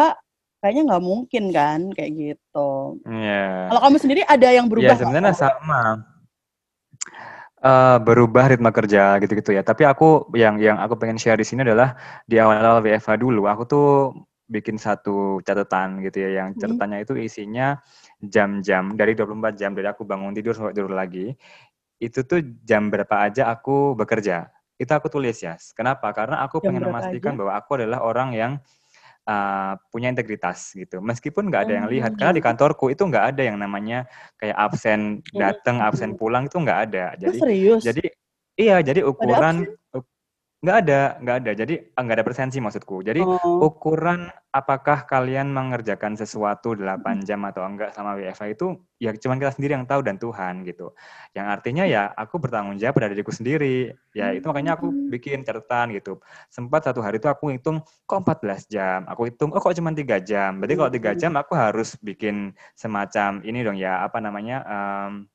kayaknya 0.62 0.94
nggak 0.94 1.03
mungkin 1.03 1.44
kan 1.50 1.80
kayak 1.91 2.12
gitu. 2.13 3.01
Yeah. 3.10 3.74
Kalau 3.74 3.82
kamu 3.82 3.98
sendiri 3.98 4.22
ada 4.30 4.48
yang 4.53 4.70
berubah? 4.70 4.94
Ya 4.94 5.01
sebenarnya 5.01 5.34
sama. 5.34 6.06
Uh, 7.62 8.01
berubah 8.01 8.50
ritme 8.50 8.70
kerja 8.74 9.22
gitu-gitu 9.22 9.53
ya. 9.53 9.62
Tapi 9.62 9.86
aku 9.86 10.30
yang 10.38 10.58
yang 10.62 10.82
aku 10.82 10.98
pengen 10.98 11.18
share 11.18 11.38
di 11.38 11.46
sini 11.46 11.62
adalah 11.62 11.94
di 12.25 12.41
awal-awal 12.41 12.82
WFH 12.82 13.22
dulu, 13.22 13.46
aku 13.46 13.63
tuh 13.70 13.89
bikin 14.50 14.82
satu 14.82 15.41
catatan 15.46 16.01
gitu 16.01 16.25
ya, 16.25 16.41
yang 16.41 16.48
hmm. 16.53 16.62
catatannya 16.62 17.06
itu 17.06 17.13
isinya 17.22 17.77
jam-jam 18.18 18.98
dari 18.98 19.13
24 19.13 19.58
jam 19.58 19.77
dari 19.77 19.88
aku 19.89 20.06
bangun 20.06 20.34
tidur 20.34 20.58
sampai 20.58 20.74
tidur 20.74 20.94
lagi. 20.94 21.34
Itu 22.01 22.25
tuh 22.25 22.41
jam 22.65 22.89
berapa 22.89 23.30
aja 23.30 23.50
aku 23.53 23.94
bekerja. 23.94 24.50
Itu 24.82 24.98
aku 24.98 25.13
tulis 25.13 25.38
ya. 25.38 25.53
Kenapa? 25.77 26.10
Karena 26.18 26.41
aku 26.41 26.65
jam 26.65 26.74
pengen 26.74 26.89
memastikan 26.89 27.38
aja? 27.38 27.39
bahwa 27.46 27.53
aku 27.62 27.72
adalah 27.77 28.01
orang 28.01 28.34
yang 28.34 28.51
uh, 29.28 29.74
punya 29.90 30.10
integritas 30.10 30.74
gitu. 30.74 31.01
Meskipun 31.04 31.50
nggak 31.51 31.70
ada 31.70 31.74
yang 31.82 31.88
lihat, 31.92 32.16
karena 32.18 32.34
di 32.34 32.42
hmm. 32.42 32.48
kantorku 32.48 32.90
itu 32.94 33.04
nggak 33.06 33.36
ada 33.36 33.42
yang 33.42 33.58
namanya 33.60 34.08
kayak 34.38 34.58
absen 34.58 35.25
datang, 35.34 35.82
absen 35.82 36.16
pulang 36.16 36.48
itu 36.48 36.58
nggak 36.58 36.80
ada. 36.90 37.06
Jadi, 37.18 37.38
serius? 37.38 37.82
jadi 37.84 38.06
iya, 38.58 38.78
jadi 38.82 39.06
ukuran 39.06 39.68
Nggak 40.62 40.77
ada 40.86 41.01
nggak 41.18 41.38
ada. 41.41 41.51
Jadi, 41.58 41.74
ah, 41.98 42.01
nggak 42.06 42.18
ada 42.22 42.25
presensi 42.25 42.62
maksudku. 42.62 43.01
Jadi, 43.01 43.25
Oh. 43.25 43.65
ukuran 43.65 44.30
apakah 44.53 45.10
kalian 45.10 45.50
mengerjakan 45.50 46.13
sesuatu 46.13 46.77
8 46.77 47.18
hmm. 47.18 47.25
jam 47.25 47.41
atau 47.50 47.65
enggak 47.65 47.98
sama 47.98 48.13
WFH 48.13 48.53
itu, 48.53 48.77
ya 49.01 49.10
cuman 49.10 49.41
kita 49.41 49.58
sendiri 49.58 49.74
yang 49.74 49.89
tahu 49.89 50.06
dan 50.06 50.22
Tuhan, 50.22 50.62
gitu. 50.70 50.94
Yang 51.34 51.48
artinya 51.50 51.84
ya 51.89 52.13
aku 52.13 52.38
bertanggung 52.38 52.77
jawab 52.77 52.94
pada 52.94 53.10
diriku 53.10 53.34
sendiri. 53.34 53.89
Ya 54.13 54.38
itu 54.38 54.46
makanya 54.46 54.77
aku 54.77 54.94
hmm. 54.94 55.10
bikin 55.10 55.41
catatan 55.41 55.98
gitu. 55.98 56.22
Sempat 56.53 56.86
satu 56.86 57.01
hari 57.01 57.18
itu 57.18 57.25
aku 57.25 57.50
hitung, 57.58 57.82
kok 58.06 58.22
14 58.22 58.70
jam? 58.70 59.10
Aku 59.10 59.25
hitung, 59.25 59.50
oh 59.50 59.58
kok 59.58 59.74
cuma 59.74 59.89
3 59.98 60.22
jam? 60.22 60.62
Berarti 60.62 60.75
kalau 60.77 60.91
3 60.94 61.10
hmm. 61.10 61.18
jam 61.18 61.34
aku 61.41 61.58
harus 61.58 61.98
bikin 62.06 62.53
semacam 62.77 63.41
ini 63.41 63.65
dong 63.65 63.82
ya, 63.82 64.06
apa 64.06 64.22
namanya, 64.22 64.62
um, 64.70 65.25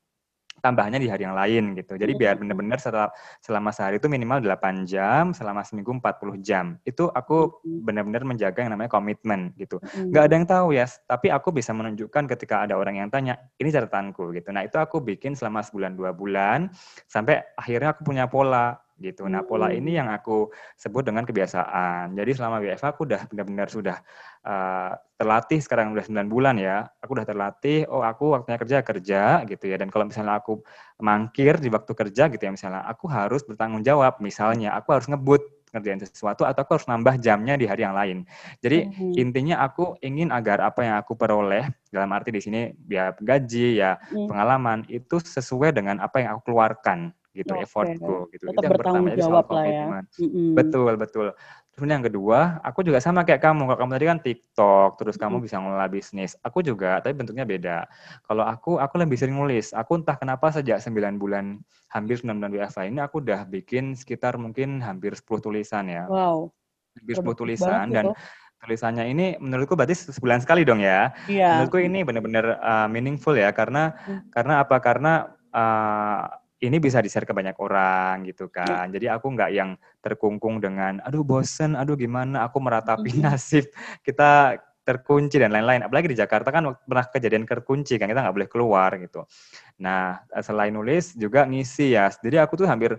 tambahannya 0.61 0.99
di 1.01 1.09
hari 1.09 1.23
yang 1.25 1.37
lain 1.37 1.77
gitu. 1.77 1.97
Jadi 1.97 2.13
biar 2.17 2.41
benar-benar 2.41 2.81
setelah 2.81 3.09
selama 3.41 3.69
sehari 3.69 4.01
itu 4.01 4.09
minimal 4.09 4.41
8 4.41 4.89
jam, 4.89 5.31
selama 5.31 5.61
seminggu 5.61 5.93
40 5.97 6.41
jam. 6.41 6.77
Itu 6.83 7.09
aku 7.13 7.61
benar-benar 7.63 8.25
menjaga 8.25 8.65
yang 8.65 8.73
namanya 8.73 8.89
komitmen 8.89 9.53
gitu. 9.57 9.77
Gak 10.09 10.23
ada 10.31 10.33
yang 10.33 10.47
tahu 10.49 10.67
ya, 10.73 10.85
tapi 11.05 11.29
aku 11.29 11.53
bisa 11.53 11.71
menunjukkan 11.73 12.23
ketika 12.37 12.65
ada 12.65 12.77
orang 12.77 12.97
yang 12.97 13.09
tanya, 13.13 13.37
ini 13.61 13.69
catatanku 13.69 14.33
gitu. 14.33 14.49
Nah 14.49 14.65
itu 14.65 14.77
aku 14.81 15.01
bikin 15.01 15.37
selama 15.37 15.61
sebulan 15.61 15.93
dua 15.93 16.11
bulan, 16.13 16.73
sampai 17.05 17.43
akhirnya 17.55 17.93
aku 17.93 18.01
punya 18.07 18.25
pola 18.25 18.86
gitu. 18.97 19.29
Nah, 19.29 19.45
pola 19.45 19.69
ini 19.69 19.97
yang 19.97 20.09
aku 20.09 20.49
sebut 20.77 21.05
dengan 21.05 21.23
kebiasaan. 21.23 22.17
Jadi 22.17 22.31
selama 22.33 22.61
WFH 22.61 22.85
aku 22.97 23.01
udah 23.05 23.21
benar-benar 23.29 23.67
sudah 23.69 23.97
uh, 24.45 24.93
terlatih 25.17 25.61
sekarang 25.61 25.93
udah 25.93 26.05
9 26.05 26.27
bulan 26.29 26.57
ya. 26.57 26.89
Aku 27.01 27.13
udah 27.13 27.25
terlatih, 27.25 27.85
oh 27.89 28.01
aku 28.01 28.33
waktunya 28.33 28.57
kerja 28.57 28.77
kerja 28.81 29.21
gitu 29.45 29.65
ya. 29.69 29.77
Dan 29.77 29.93
kalau 29.93 30.09
misalnya 30.09 30.41
aku 30.41 30.61
mangkir 31.01 31.61
di 31.61 31.69
waktu 31.69 31.93
kerja 31.93 32.29
gitu 32.29 32.41
ya 32.41 32.51
misalnya, 32.51 32.83
aku 32.85 33.05
harus 33.09 33.45
bertanggung 33.45 33.85
jawab. 33.85 34.17
Misalnya 34.19 34.73
aku 34.73 34.97
harus 34.97 35.07
ngebut 35.07 35.57
ngerjain 35.75 35.99
sesuatu 35.99 36.47
atau 36.47 36.63
aku 36.63 36.79
harus 36.79 36.87
nambah 36.87 37.19
jamnya 37.19 37.59
di 37.59 37.67
hari 37.67 37.83
yang 37.83 37.95
lain. 37.95 38.23
Jadi 38.63 38.87
mm-hmm. 38.87 39.13
intinya 39.19 39.55
aku 39.61 39.99
ingin 39.99 40.31
agar 40.31 40.63
apa 40.63 40.87
yang 40.87 40.95
aku 40.97 41.19
peroleh 41.19 41.67
dalam 41.91 42.09
arti 42.15 42.31
di 42.31 42.41
sini 42.41 42.71
ya 42.87 43.11
gaji 43.13 43.77
ya 43.83 43.99
mm. 43.99 44.27
pengalaman 44.31 44.87
itu 44.87 45.19
sesuai 45.19 45.75
dengan 45.75 45.99
apa 45.99 46.23
yang 46.23 46.39
aku 46.39 46.51
keluarkan 46.51 47.11
gitu 47.37 47.53
okay. 47.53 47.63
effortku 47.69 48.15
gitu. 48.33 48.49
Tetap 48.49 48.57
itu 48.57 48.65
yang 48.65 48.73
pertama 48.73 49.05
jadi 49.13 49.21
jawab 49.21 49.45
lah 49.53 49.65
ya. 49.69 49.85
Mm-hmm. 50.17 50.49
Betul 50.57 50.93
betul. 50.97 51.27
Terus 51.77 51.93
yang 51.93 52.01
kedua, 52.01 52.57
aku 52.65 52.81
juga 52.81 52.97
sama 52.97 53.21
kayak 53.21 53.37
kamu. 53.37 53.69
Kalau 53.69 53.77
kamu 53.85 53.91
tadi 53.93 54.05
kan 54.09 54.17
TikTok, 54.17 54.97
terus 54.97 55.13
mm-hmm. 55.13 55.29
kamu 55.29 55.45
bisa 55.45 55.55
ngelola 55.61 55.85
bisnis. 55.85 56.33
Aku 56.41 56.65
juga, 56.65 56.97
tapi 57.05 57.13
bentuknya 57.13 57.45
beda. 57.45 57.85
Kalau 58.25 58.41
aku, 58.49 58.81
aku 58.81 58.97
lebih 58.97 59.13
sering 59.13 59.37
nulis. 59.37 59.77
Aku 59.77 60.01
entah 60.01 60.17
kenapa 60.17 60.49
sejak 60.49 60.81
9 60.81 61.21
bulan, 61.21 61.61
hampir 61.93 62.17
9 62.17 62.33
bulan 62.33 62.49
WFA 62.49 62.89
ini, 62.89 62.97
aku 62.97 63.21
udah 63.21 63.45
bikin 63.45 63.93
sekitar 63.93 64.41
mungkin 64.41 64.81
hampir 64.81 65.13
10 65.13 65.21
tulisan 65.37 65.85
ya. 65.85 66.09
Wow. 66.09 66.49
Hampir 66.97 67.13
10 67.21 67.37
tulisan. 67.45 67.93
Dan 67.93 68.09
itu. 68.09 68.17
tulisannya 68.57 69.05
ini 69.13 69.37
menurutku 69.37 69.77
berarti 69.77 69.93
sebulan 69.93 70.41
sekali 70.41 70.65
dong 70.65 70.81
ya. 70.81 71.13
Iya. 71.29 71.61
Menurutku 71.61 71.77
ini 71.77 72.01
benar-benar 72.01 72.57
uh, 72.57 72.87
meaningful 72.89 73.37
ya. 73.37 73.53
Karena, 73.53 73.93
hmm. 74.01 74.33
karena 74.33 74.65
apa? 74.65 74.81
Karena 74.81 75.29
uh, 75.53 76.25
ini 76.57 76.77
bisa 76.81 76.97
di-share 77.05 77.25
ke 77.25 77.33
banyak 77.37 77.53
orang 77.61 78.25
gitu 78.25 78.49
iya. 78.49 78.55
kan. 78.81 78.85
Jadi 78.89 79.05
aku 79.13 79.27
nggak 79.37 79.51
yang 79.53 79.77
terkungkung 80.01 80.57
dengan, 80.57 80.97
aduh 81.05 81.21
bosen, 81.21 81.77
aduh 81.77 81.93
gimana, 81.93 82.49
aku 82.49 82.57
meratapi 82.57 83.21
nasib, 83.25 83.69
kita 84.01 84.57
terkunci 84.81 85.37
dan 85.37 85.51
lain-lain. 85.51 85.83
Apalagi 85.85 86.15
di 86.15 86.17
Jakarta 86.17 86.49
kan 86.49 86.73
pernah 86.87 87.05
kejadian 87.11 87.43
terkunci 87.43 87.99
kan, 87.99 88.07
kita 88.07 88.23
nggak 88.23 88.35
boleh 88.35 88.49
keluar 88.49 88.89
gitu. 88.97 89.27
Nah, 89.83 90.23
selain 90.39 90.71
nulis 90.71 91.13
juga 91.13 91.43
ngisi 91.43 91.93
ya. 91.93 92.07
Jadi 92.09 92.39
aku 92.39 92.55
tuh 92.55 92.65
hampir 92.65 92.95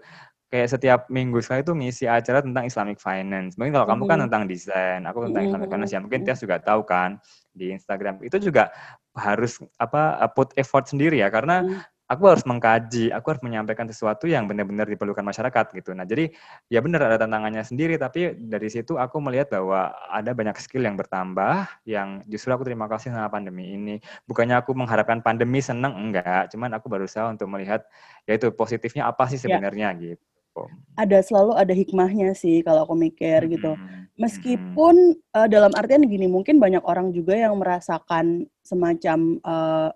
kayak 0.49 0.69
setiap 0.69 1.01
minggu 1.13 1.41
sekali 1.45 1.61
tuh 1.61 1.77
ngisi 1.77 2.09
acara 2.09 2.45
tentang 2.45 2.65
Islamic 2.69 3.01
Finance. 3.01 3.57
Mungkin 3.57 3.73
kalau 3.73 3.87
kamu 3.89 4.03
kan 4.05 4.19
tentang 4.29 4.45
desain, 4.49 5.01
aku 5.05 5.29
tentang 5.29 5.43
Islamic 5.49 5.69
Finance 5.73 5.93
ya. 5.93 6.01
Mungkin 6.01 6.21
Tias 6.29 6.41
juga 6.45 6.57
tahu 6.61 6.85
kan 6.85 7.21
di 7.53 7.73
Instagram. 7.73 8.21
Itu 8.21 8.37
juga 8.37 8.73
harus 9.17 9.59
apa 9.81 10.29
put 10.37 10.55
effort 10.55 10.87
sendiri 10.87 11.19
ya 11.19 11.33
karena 11.33 11.89
aku 12.09 12.25
harus 12.25 12.45
mengkaji, 12.49 13.13
aku 13.13 13.37
harus 13.37 13.45
menyampaikan 13.45 13.85
sesuatu 13.85 14.25
yang 14.25 14.49
benar-benar 14.49 14.89
diperlukan 14.89 15.21
masyarakat 15.21 15.77
gitu. 15.77 15.93
Nah, 15.93 16.09
jadi 16.09 16.33
ya 16.73 16.81
benar 16.81 17.05
ada 17.05 17.21
tantangannya 17.21 17.61
sendiri, 17.61 18.01
tapi 18.01 18.33
dari 18.33 18.69
situ 18.73 18.97
aku 18.97 19.21
melihat 19.21 19.53
bahwa 19.53 19.93
ada 20.09 20.33
banyak 20.33 20.57
skill 20.57 20.89
yang 20.89 20.97
bertambah, 20.97 21.69
yang 21.85 22.25
justru 22.25 22.51
aku 22.57 22.65
terima 22.65 22.89
kasih 22.89 23.13
sama 23.13 23.29
pandemi 23.29 23.77
ini. 23.77 24.01
Bukannya 24.25 24.57
aku 24.57 24.73
mengharapkan 24.73 25.21
pandemi 25.21 25.61
seneng, 25.61 25.93
enggak, 25.95 26.49
cuman 26.49 26.73
aku 26.73 26.89
berusaha 26.89 27.29
untuk 27.29 27.47
melihat 27.53 27.85
yaitu 28.25 28.49
positifnya 28.57 29.05
apa 29.05 29.29
sih 29.29 29.37
ya. 29.37 29.45
sebenarnya 29.45 29.93
ya. 29.93 30.17
gitu. 30.17 30.65
Ada 30.99 31.23
selalu 31.23 31.53
ada 31.55 31.71
hikmahnya 31.77 32.35
sih 32.35 32.65
kalau 32.65 32.89
aku 32.89 32.97
mikir 32.97 33.45
hmm. 33.45 33.53
gitu. 33.53 33.73
Meskipun 34.19 35.15
hmm. 35.15 35.37
uh, 35.37 35.47
dalam 35.47 35.71
artian 35.77 36.03
gini, 36.09 36.27
mungkin 36.27 36.59
banyak 36.59 36.83
orang 36.83 37.13
juga 37.15 37.37
yang 37.39 37.55
merasakan 37.61 38.49
semacam 38.65 39.39
uh, 39.47 39.93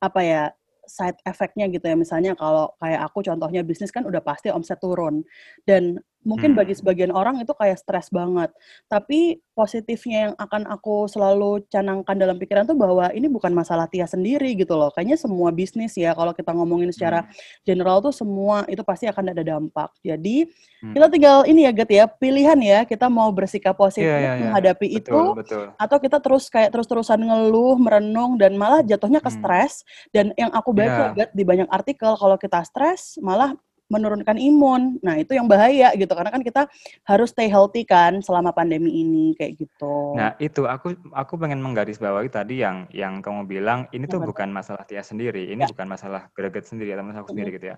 apa 0.00 0.20
ya 0.24 0.42
side 0.90 1.18
effect-nya 1.22 1.70
gitu 1.70 1.86
ya. 1.86 1.94
Misalnya 1.94 2.34
kalau 2.34 2.74
kayak 2.82 3.00
aku 3.06 3.22
contohnya 3.22 3.62
bisnis 3.62 3.94
kan 3.94 4.02
udah 4.02 4.18
pasti 4.20 4.50
omset 4.50 4.82
turun. 4.82 5.22
Dan 5.62 6.02
mungkin 6.20 6.52
bagi 6.52 6.76
hmm. 6.76 6.80
sebagian 6.84 7.12
orang 7.12 7.40
itu 7.40 7.52
kayak 7.56 7.80
stres 7.80 8.12
banget. 8.12 8.52
Tapi 8.86 9.40
positifnya 9.56 10.30
yang 10.30 10.34
akan 10.36 10.68
aku 10.68 11.04
selalu 11.08 11.64
canangkan 11.68 12.16
dalam 12.16 12.36
pikiran 12.40 12.64
tuh 12.64 12.76
bahwa 12.76 13.12
ini 13.12 13.28
bukan 13.28 13.52
masalah 13.52 13.88
Tia 13.88 14.08
sendiri 14.08 14.52
gitu 14.56 14.76
loh. 14.76 14.92
Kayaknya 14.92 15.20
semua 15.20 15.52
bisnis 15.52 15.96
ya 15.96 16.12
kalau 16.16 16.32
kita 16.36 16.52
ngomongin 16.52 16.92
secara 16.92 17.24
hmm. 17.24 17.64
general 17.64 18.00
tuh 18.04 18.12
semua 18.12 18.64
itu 18.68 18.80
pasti 18.84 19.08
akan 19.08 19.32
ada 19.32 19.42
dampak. 19.44 19.92
Jadi 20.04 20.48
hmm. 20.84 20.94
kita 20.96 21.06
tinggal 21.12 21.38
ini 21.48 21.68
ya 21.68 21.72
Get 21.72 21.90
ya, 21.92 22.04
pilihan 22.04 22.58
ya 22.60 22.80
kita 22.84 23.08
mau 23.08 23.32
bersikap 23.32 23.76
positif 23.76 24.08
yeah, 24.08 24.20
yeah, 24.20 24.34
yeah. 24.36 24.42
menghadapi 24.48 24.86
betul, 24.92 25.00
itu 25.00 25.22
betul. 25.40 25.64
atau 25.76 25.96
kita 25.96 26.18
terus 26.20 26.44
kayak 26.52 26.70
terus-terusan 26.76 27.20
ngeluh, 27.20 27.80
merenung 27.80 28.36
dan 28.36 28.56
malah 28.60 28.84
jatuhnya 28.84 29.24
ke 29.24 29.30
stres. 29.32 29.84
Dan 30.12 30.36
yang 30.36 30.52
aku 30.52 30.76
baca 30.76 31.12
yeah. 31.12 31.16
Get 31.16 31.30
di 31.32 31.44
banyak 31.44 31.68
artikel 31.72 32.12
kalau 32.16 32.36
kita 32.36 32.60
stres 32.64 33.16
malah 33.20 33.56
menurunkan 33.90 34.38
imun. 34.38 35.02
Nah, 35.02 35.18
itu 35.18 35.34
yang 35.34 35.50
bahaya 35.50 35.92
gitu 35.98 36.08
karena 36.14 36.30
kan 36.30 36.40
kita 36.46 36.70
harus 37.04 37.34
stay 37.34 37.50
healthy 37.50 37.82
kan 37.82 38.22
selama 38.22 38.54
pandemi 38.54 39.02
ini 39.02 39.34
kayak 39.34 39.58
gitu. 39.58 40.14
Nah, 40.14 40.38
itu 40.38 40.64
aku 40.64 40.94
aku 41.10 41.34
pengen 41.36 41.58
menggarisbawahi 41.60 42.30
tadi 42.30 42.62
yang 42.62 42.86
yang 42.94 43.18
kamu 43.18 43.50
bilang 43.50 43.90
ini 43.90 44.06
tuh 44.06 44.22
bukan 44.22 44.48
masalah 44.54 44.86
Tia 44.86 45.02
sendiri, 45.02 45.50
ini 45.50 45.66
ya. 45.66 45.68
bukan 45.68 45.90
masalah 45.90 46.30
greget 46.32 46.70
sendiri 46.70 46.94
atau 46.94 47.04
masalah 47.04 47.26
aku 47.26 47.34
sendiri 47.34 47.50
gitu 47.58 47.66
ya. 47.74 47.76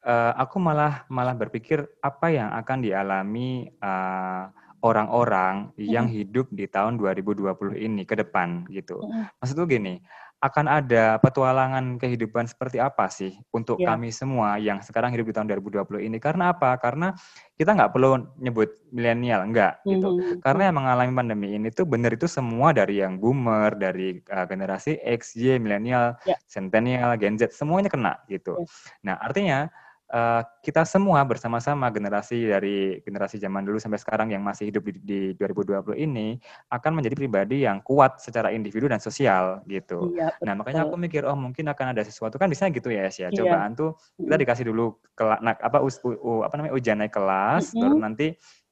Uh, 0.00 0.32
aku 0.34 0.56
malah 0.58 1.04
malah 1.12 1.36
berpikir 1.36 1.84
apa 2.00 2.32
yang 2.32 2.48
akan 2.56 2.80
dialami 2.80 3.68
uh, 3.84 4.48
orang-orang 4.80 5.70
yang 5.76 6.08
hidup 6.08 6.48
di 6.48 6.64
tahun 6.64 6.96
2020 6.96 7.76
ini 7.76 8.02
ke 8.08 8.16
depan 8.16 8.64
gitu. 8.72 9.04
Maksud 9.38 9.54
tuh 9.54 9.68
gini, 9.68 10.00
akan 10.40 10.66
ada 10.72 11.20
petualangan 11.20 12.00
kehidupan 12.00 12.48
seperti 12.48 12.80
apa 12.80 13.12
sih 13.12 13.36
untuk 13.52 13.76
yeah. 13.76 13.92
kami 13.92 14.08
semua 14.08 14.56
yang 14.56 14.80
sekarang 14.80 15.12
hidup 15.12 15.28
di 15.28 15.34
tahun 15.36 15.52
2020 15.52 16.00
ini? 16.00 16.16
Karena 16.16 16.56
apa? 16.56 16.80
Karena 16.80 17.12
kita 17.60 17.76
nggak 17.76 17.92
perlu 17.92 18.24
nyebut 18.40 18.72
milenial, 18.88 19.44
enggak 19.44 19.84
gitu. 19.84 20.16
Mm-hmm. 20.16 20.40
Karena 20.40 20.62
yang 20.72 20.76
mengalami 20.80 21.12
pandemi 21.12 21.48
ini 21.60 21.68
tuh 21.68 21.84
benar 21.84 22.16
itu 22.16 22.24
semua 22.24 22.72
dari 22.72 23.04
yang 23.04 23.20
boomer, 23.20 23.76
dari 23.76 24.16
uh, 24.32 24.48
generasi 24.48 24.96
X, 25.04 25.36
Y, 25.36 25.60
milenial, 25.60 26.16
yeah. 26.24 26.40
centennial, 26.48 27.12
Gen 27.20 27.36
Z, 27.36 27.52
semuanya 27.52 27.92
kena 27.92 28.16
gitu. 28.32 28.56
Yeah. 28.56 29.12
Nah, 29.12 29.16
artinya 29.20 29.68
uh, 30.10 30.42
kita 30.60 30.84
semua 30.84 31.22
bersama-sama 31.24 31.88
generasi 31.88 32.50
dari 32.50 33.00
generasi 33.00 33.40
zaman 33.40 33.64
dulu 33.64 33.78
sampai 33.80 33.96
sekarang 33.96 34.28
yang 34.34 34.42
masih 34.44 34.68
hidup 34.68 34.84
di, 34.86 35.00
di 35.00 35.20
2020 35.38 35.96
ini 35.96 36.36
akan 36.68 37.00
menjadi 37.00 37.16
pribadi 37.16 37.64
yang 37.64 37.80
kuat 37.80 38.20
secara 38.20 38.52
individu 38.52 38.90
dan 38.90 39.00
sosial 39.00 39.62
gitu. 39.70 40.12
Iya, 40.12 40.34
nah 40.44 40.58
makanya 40.58 40.86
aku 40.86 40.98
mikir 40.98 41.22
oh 41.24 41.38
mungkin 41.38 41.70
akan 41.70 41.96
ada 41.96 42.02
sesuatu 42.04 42.36
kan 42.36 42.50
bisa 42.50 42.68
gitu 42.68 42.90
ya 42.90 43.08
ya 43.10 43.30
cobaan 43.32 43.72
iya. 43.74 43.80
tuh 43.80 43.90
kita 44.18 44.36
dikasih 44.36 44.64
dulu 44.70 44.98
kelak 45.14 45.40
apa 45.40 45.78
us, 45.80 45.98
u, 46.02 46.14
u, 46.14 46.30
apa 46.44 46.54
namanya 46.58 46.74
ujian 46.76 46.98
naik 46.98 47.14
kelas 47.14 47.70
mm 47.70 47.72
-hmm. 47.72 47.80
baru 47.82 47.96
nanti 47.98 48.26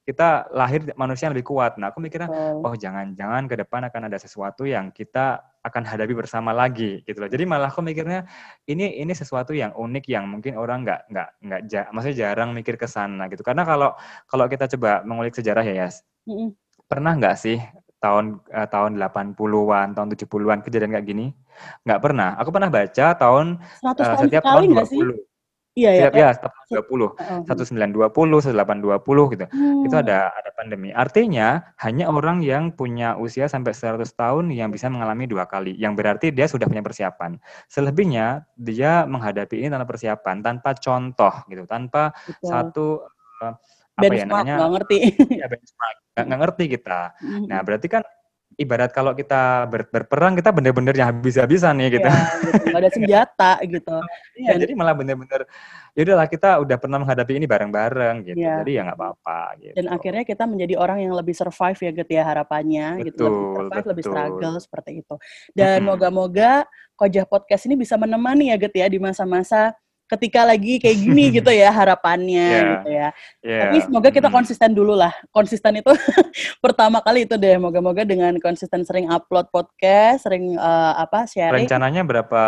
kita 0.09 0.49
lahir 0.57 0.89
manusia 0.97 1.29
yang 1.29 1.37
lebih 1.37 1.53
kuat. 1.53 1.77
Nah, 1.77 1.93
aku 1.93 2.01
mikirnya, 2.01 2.33
oh, 2.33 2.65
oh 2.65 2.73
jangan-jangan 2.73 3.45
ke 3.45 3.61
depan 3.61 3.93
akan 3.93 4.09
ada 4.09 4.17
sesuatu 4.17 4.65
yang 4.65 4.89
kita 4.89 5.45
akan 5.61 5.85
hadapi 5.85 6.17
bersama 6.17 6.57
lagi, 6.57 7.05
gitu 7.05 7.21
loh. 7.21 7.29
Jadi 7.29 7.45
malah 7.45 7.69
aku 7.69 7.85
mikirnya 7.85 8.25
ini 8.65 9.05
ini 9.05 9.13
sesuatu 9.13 9.53
yang 9.53 9.77
unik 9.77 10.09
yang 10.09 10.25
mungkin 10.25 10.57
orang 10.57 10.81
nggak 10.89 11.13
nggak 11.13 11.29
nggak 11.45 11.61
ja, 11.69 11.93
maksudnya 11.93 12.17
jarang 12.25 12.57
mikir 12.57 12.81
ke 12.81 12.89
sana 12.89 13.29
gitu. 13.29 13.45
Karena 13.45 13.69
kalau 13.69 13.93
kalau 14.25 14.49
kita 14.49 14.65
coba 14.73 15.05
mengulik 15.05 15.37
sejarah 15.37 15.61
ya, 15.61 15.85
Yas, 15.85 16.01
mm 16.25 16.33
-hmm. 16.33 16.49
pernah 16.89 17.13
nggak 17.13 17.37
sih 17.37 17.61
tahun 18.01 18.41
uh, 18.49 18.65
tahun 18.65 18.97
80-an, 18.97 19.93
tahun 19.93 20.09
70-an 20.17 20.59
kejadian 20.65 20.91
kayak 20.97 21.05
gini? 21.05 21.27
Nggak 21.85 22.01
pernah. 22.01 22.33
Aku 22.41 22.49
pernah 22.49 22.73
baca 22.73 23.07
tahun 23.13 23.61
uh, 23.85 24.17
setiap 24.25 24.41
tahun 24.41 24.73
20. 24.73 24.89
Sih? 24.89 25.28
Iya, 25.79 25.91
iya. 25.95 26.09
Ya, 26.11 26.35
ya, 26.35 26.83
20, 26.83 27.15
1920, 27.47 28.43
1820 28.43 29.33
gitu. 29.35 29.45
Hmm. 29.47 29.87
Itu 29.87 29.95
ada 29.95 30.35
ada 30.35 30.51
pandemi. 30.59 30.91
Artinya 30.91 31.71
hanya 31.79 32.11
orang 32.11 32.43
yang 32.43 32.75
punya 32.75 33.15
usia 33.15 33.47
sampai 33.47 33.71
100 33.71 34.11
tahun 34.19 34.51
yang 34.51 34.75
bisa 34.75 34.91
mengalami 34.91 35.31
dua 35.31 35.47
kali. 35.47 35.79
Yang 35.79 35.93
berarti 35.95 36.27
dia 36.35 36.51
sudah 36.51 36.67
punya 36.67 36.83
persiapan. 36.83 37.39
Selebihnya 37.71 38.43
dia 38.59 39.07
menghadapi 39.07 39.63
ini 39.63 39.71
tanpa 39.71 39.87
persiapan, 39.87 40.43
tanpa 40.43 40.75
contoh 40.75 41.35
gitu, 41.47 41.63
tanpa 41.71 42.11
Betul. 42.27 42.49
satu 42.51 42.87
uh, 43.47 43.55
apa 43.99 44.15
ya 44.15 44.27
namanya? 44.27 44.55
Gak 44.59 44.71
ngerti. 44.83 44.99
Ya 45.39 45.47
benchmark. 45.47 45.97
Gak, 46.19 46.25
gak 46.27 46.41
ngerti 46.43 46.65
kita. 46.75 47.01
Hmm. 47.23 47.47
Nah, 47.47 47.61
berarti 47.63 47.87
kan 47.87 48.03
ibarat 48.57 48.91
kalau 48.91 49.13
kita 49.13 49.69
ber, 49.69 49.87
berperang 49.87 50.35
kita 50.35 50.51
bener-bener 50.51 50.97
yang 50.97 51.13
habis-habisan 51.13 51.77
nih 51.79 52.01
gitu. 52.01 52.09
Ya, 52.09 52.23
gitu. 52.43 52.75
ada 52.75 52.89
senjata 52.91 53.53
gitu. 53.67 53.97
Iya, 54.39 54.55
jadi 54.55 54.73
malah 54.79 54.95
bener-bener 54.95 55.51
ya 55.99 56.07
udahlah 56.07 56.31
kita 56.31 56.63
udah 56.63 56.79
pernah 56.79 57.03
menghadapi 57.03 57.43
ini 57.43 57.47
bareng-bareng 57.51 58.17
gitu. 58.23 58.39
Ya. 58.39 58.63
Jadi 58.63 58.71
ya 58.79 58.87
nggak 58.87 58.99
apa-apa 59.03 59.41
gitu. 59.59 59.75
Dan 59.75 59.87
akhirnya 59.91 60.23
kita 60.23 60.47
menjadi 60.47 60.75
orang 60.79 61.03
yang 61.03 61.15
lebih 61.19 61.35
survive 61.35 61.75
ya 61.75 61.91
gitu 61.91 62.11
ya 62.15 62.23
harapannya 62.23 63.03
betul, 63.03 63.11
gitu. 63.11 63.25
Lebih 63.27 63.43
survive, 63.43 63.75
betul. 63.75 63.91
lebih 63.91 64.05
struggle 64.07 64.57
seperti 64.63 64.91
itu. 65.03 65.15
Dan 65.51 65.79
moga-moga 65.83 66.53
Kojah 66.95 67.27
Podcast 67.27 67.67
ini 67.67 67.75
bisa 67.75 67.99
menemani 67.99 68.55
ya 68.55 68.57
gitu 68.63 68.79
ya 68.79 68.87
di 68.87 69.03
masa-masa 69.03 69.75
ketika 70.09 70.49
lagi 70.49 70.81
kayak 70.81 70.99
gini 70.99 71.25
gitu 71.39 71.51
ya 71.53 71.69
harapannya 71.69 72.49
yeah. 72.49 72.71
gitu 72.73 72.89
ya. 72.89 73.09
Yeah. 73.45 73.63
Tapi 73.69 73.77
semoga 73.85 74.09
kita 74.09 74.29
konsisten 74.33 74.73
dulu 74.73 74.97
lah. 74.97 75.13
Konsisten 75.31 75.79
itu 75.79 75.93
pertama 76.65 77.05
kali 77.05 77.29
itu 77.29 77.37
deh. 77.37 77.61
Moga-moga 77.61 78.03
dengan 78.09 78.35
konsisten 78.41 78.83
sering 78.83 79.13
upload 79.13 79.53
podcast, 79.53 80.25
sering 80.25 80.57
uh, 80.57 80.97
apa 80.97 81.29
sharing. 81.29 81.69
Rencananya 81.69 82.03
berapa 82.03 82.43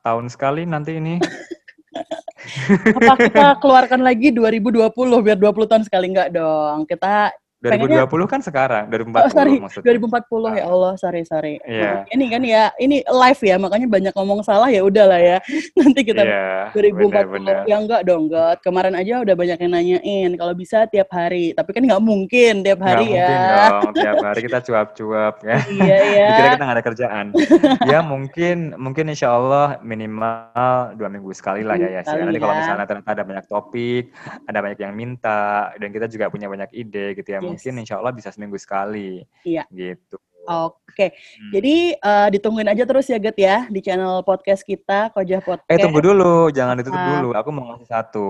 tahun 0.00 0.26
sekali 0.32 0.64
nanti 0.64 0.96
ini? 0.96 1.14
apa 3.00 3.14
kita 3.16 3.46
keluarkan 3.60 4.04
lagi 4.04 4.28
2020 4.28 4.92
biar 5.24 5.38
20 5.40 5.70
tahun 5.70 5.84
sekali 5.84 6.06
enggak 6.12 6.32
dong. 6.32 6.84
Kita 6.88 7.32
2020 7.74 8.06
Pengennya, 8.06 8.26
kan 8.30 8.40
sekarang, 8.44 8.84
2040 8.88 9.18
oh, 9.18 9.30
sorry, 9.32 9.54
maksudnya. 9.58 9.92
2040 9.98 10.58
ya 10.60 10.64
Allah, 10.70 10.92
sorry 10.94 11.22
sorry. 11.26 11.54
Yeah. 11.66 11.82
Nah, 11.82 12.14
ini 12.14 12.24
kan 12.30 12.42
ya, 12.46 12.64
ini 12.78 12.96
live 13.02 13.40
ya, 13.42 13.56
makanya 13.58 13.88
banyak 13.90 14.12
ngomong 14.14 14.40
salah 14.46 14.68
ya 14.70 14.86
udahlah 14.86 15.18
ya. 15.18 15.38
Nanti 15.78 16.00
kita 16.06 16.22
yeah, 16.22 16.70
2040 16.72 17.02
bener, 17.02 17.24
bener. 17.26 17.56
ya 17.66 17.76
enggak 17.82 18.02
dong, 18.06 18.30
enggak. 18.30 18.54
Kemarin 18.62 18.94
aja 18.94 19.14
udah 19.26 19.34
banyak 19.34 19.58
yang 19.58 19.72
nanyain 19.72 20.30
kalau 20.38 20.54
bisa 20.54 20.86
tiap 20.86 21.10
hari, 21.10 21.52
tapi 21.52 21.70
kan 21.74 21.82
nggak 21.82 22.02
mungkin 22.02 22.62
tiap 22.62 22.80
hari 22.80 23.10
gak 23.10 23.18
ya. 23.18 23.28
Mungkin 23.28 23.50
dong, 23.58 23.92
tiap 23.98 24.16
hari 24.22 24.40
kita 24.46 24.58
cuap-cuap 24.62 25.34
ya. 25.42 25.58
Iya 25.66 25.98
ya. 25.98 26.26
Dikira 26.30 26.48
kita 26.54 26.64
nggak 26.64 26.76
ada 26.78 26.84
kerjaan. 26.84 27.26
ya 27.90 27.98
mungkin 28.04 28.56
mungkin 28.78 29.04
insya 29.10 29.34
Allah 29.34 29.78
minimal 29.82 30.94
dua 30.94 31.08
minggu 31.10 31.30
sekali 31.34 31.66
lah 31.66 31.74
ya 31.74 31.88
ya. 31.90 32.00
Nanti 32.04 32.38
kalau 32.38 32.54
ya. 32.54 32.60
misalnya 32.62 32.86
ternyata 32.86 33.10
ada 33.12 33.24
banyak 33.24 33.46
topik, 33.50 34.04
ada 34.46 34.58
banyak 34.62 34.78
yang 34.80 34.94
minta, 34.94 35.72
dan 35.74 35.88
kita 35.90 36.06
juga 36.06 36.28
punya 36.30 36.46
banyak 36.46 36.70
ide 36.76 37.16
gitu 37.16 37.28
ya 37.32 37.40
yes. 37.40 37.46
Mungkin 37.56 37.80
insya 37.80 37.96
Allah 37.96 38.12
bisa 38.12 38.28
seminggu 38.28 38.60
sekali. 38.60 39.24
Iya. 39.48 39.64
Gitu. 39.72 40.20
Oke, 40.46 41.10
hmm. 41.10 41.50
jadi 41.50 41.76
uh, 41.98 42.28
ditungguin 42.30 42.70
aja 42.70 42.86
terus 42.86 43.10
ya 43.10 43.18
Get 43.18 43.34
ya 43.34 43.66
di 43.66 43.82
channel 43.82 44.22
podcast 44.22 44.62
kita 44.62 45.10
Kojah 45.10 45.42
Podcast. 45.42 45.66
Eh 45.66 45.82
tunggu 45.82 45.98
dulu, 45.98 46.54
jangan 46.54 46.78
ditutup 46.78 47.02
uh. 47.02 47.08
dulu. 47.18 47.28
Aku 47.34 47.50
mau 47.50 47.74
ngasih 47.74 47.90
satu. 47.90 48.26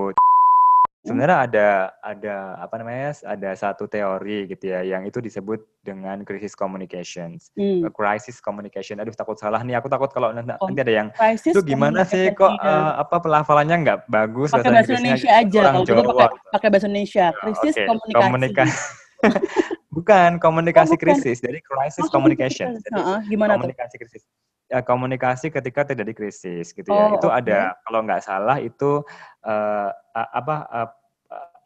Sebenarnya 1.07 1.39
ada 1.47 1.69
ada 2.03 2.37
apa 2.59 2.83
namanya 2.83 3.15
ada 3.23 3.55
satu 3.55 3.87
teori 3.87 4.51
gitu 4.51 4.75
ya 4.75 4.83
yang 4.83 5.07
itu 5.07 5.23
disebut 5.23 5.63
dengan 5.87 6.27
crisis 6.27 6.59
communications, 6.59 7.55
hmm. 7.55 7.87
crisis 7.95 8.43
communication. 8.43 8.99
Aduh 8.99 9.15
takut 9.15 9.39
salah 9.39 9.63
nih, 9.63 9.79
aku 9.79 9.87
takut 9.87 10.11
kalau 10.11 10.35
nanti, 10.35 10.51
nanti 10.51 10.81
ada 10.83 10.95
yang 11.05 11.09
itu 11.47 11.63
gimana 11.63 12.03
sih 12.03 12.35
kok 12.35 12.59
uh, 12.59 12.99
apa 12.99 13.23
pelafalannya 13.23 13.87
nggak 13.87 13.99
bagus 14.11 14.51
pakai 14.51 14.73
bahasa 14.73 14.99
Indonesia 14.99 15.31
aja 15.31 15.61
kalau 15.71 15.87
gitu 15.87 16.03
pakai 16.11 16.29
pakai 16.51 16.69
bahasa 16.75 16.87
Indonesia 16.91 17.27
krisis 17.39 17.75
okay. 17.79 17.87
komunikasi. 17.87 18.25
Komunikasi. 18.27 19.06
Bukan 19.97 20.37
komunikasi 20.37 20.93
oh, 20.93 21.01
bukan. 21.01 21.17
krisis, 21.17 21.41
jadi 21.41 21.57
crisis 21.65 22.05
oh, 22.05 22.13
communication. 22.13 22.77
Jadi, 22.85 23.01
uh, 23.01 23.21
gimana 23.25 23.57
komunikasi 23.57 23.97
tuh? 23.97 24.01
krisis. 24.05 24.23
Ya, 24.67 24.85
komunikasi 24.85 25.47
ketika 25.49 25.89
terjadi 25.89 26.13
krisis 26.13 26.77
gitu 26.77 26.91
ya. 26.91 27.17
Oh, 27.17 27.17
itu 27.17 27.29
okay. 27.33 27.41
ada 27.41 27.59
kalau 27.87 28.05
nggak 28.05 28.21
salah 28.21 28.61
itu 28.61 29.01
uh, 29.47 29.89
apa 30.13 30.57
uh, 30.69 30.89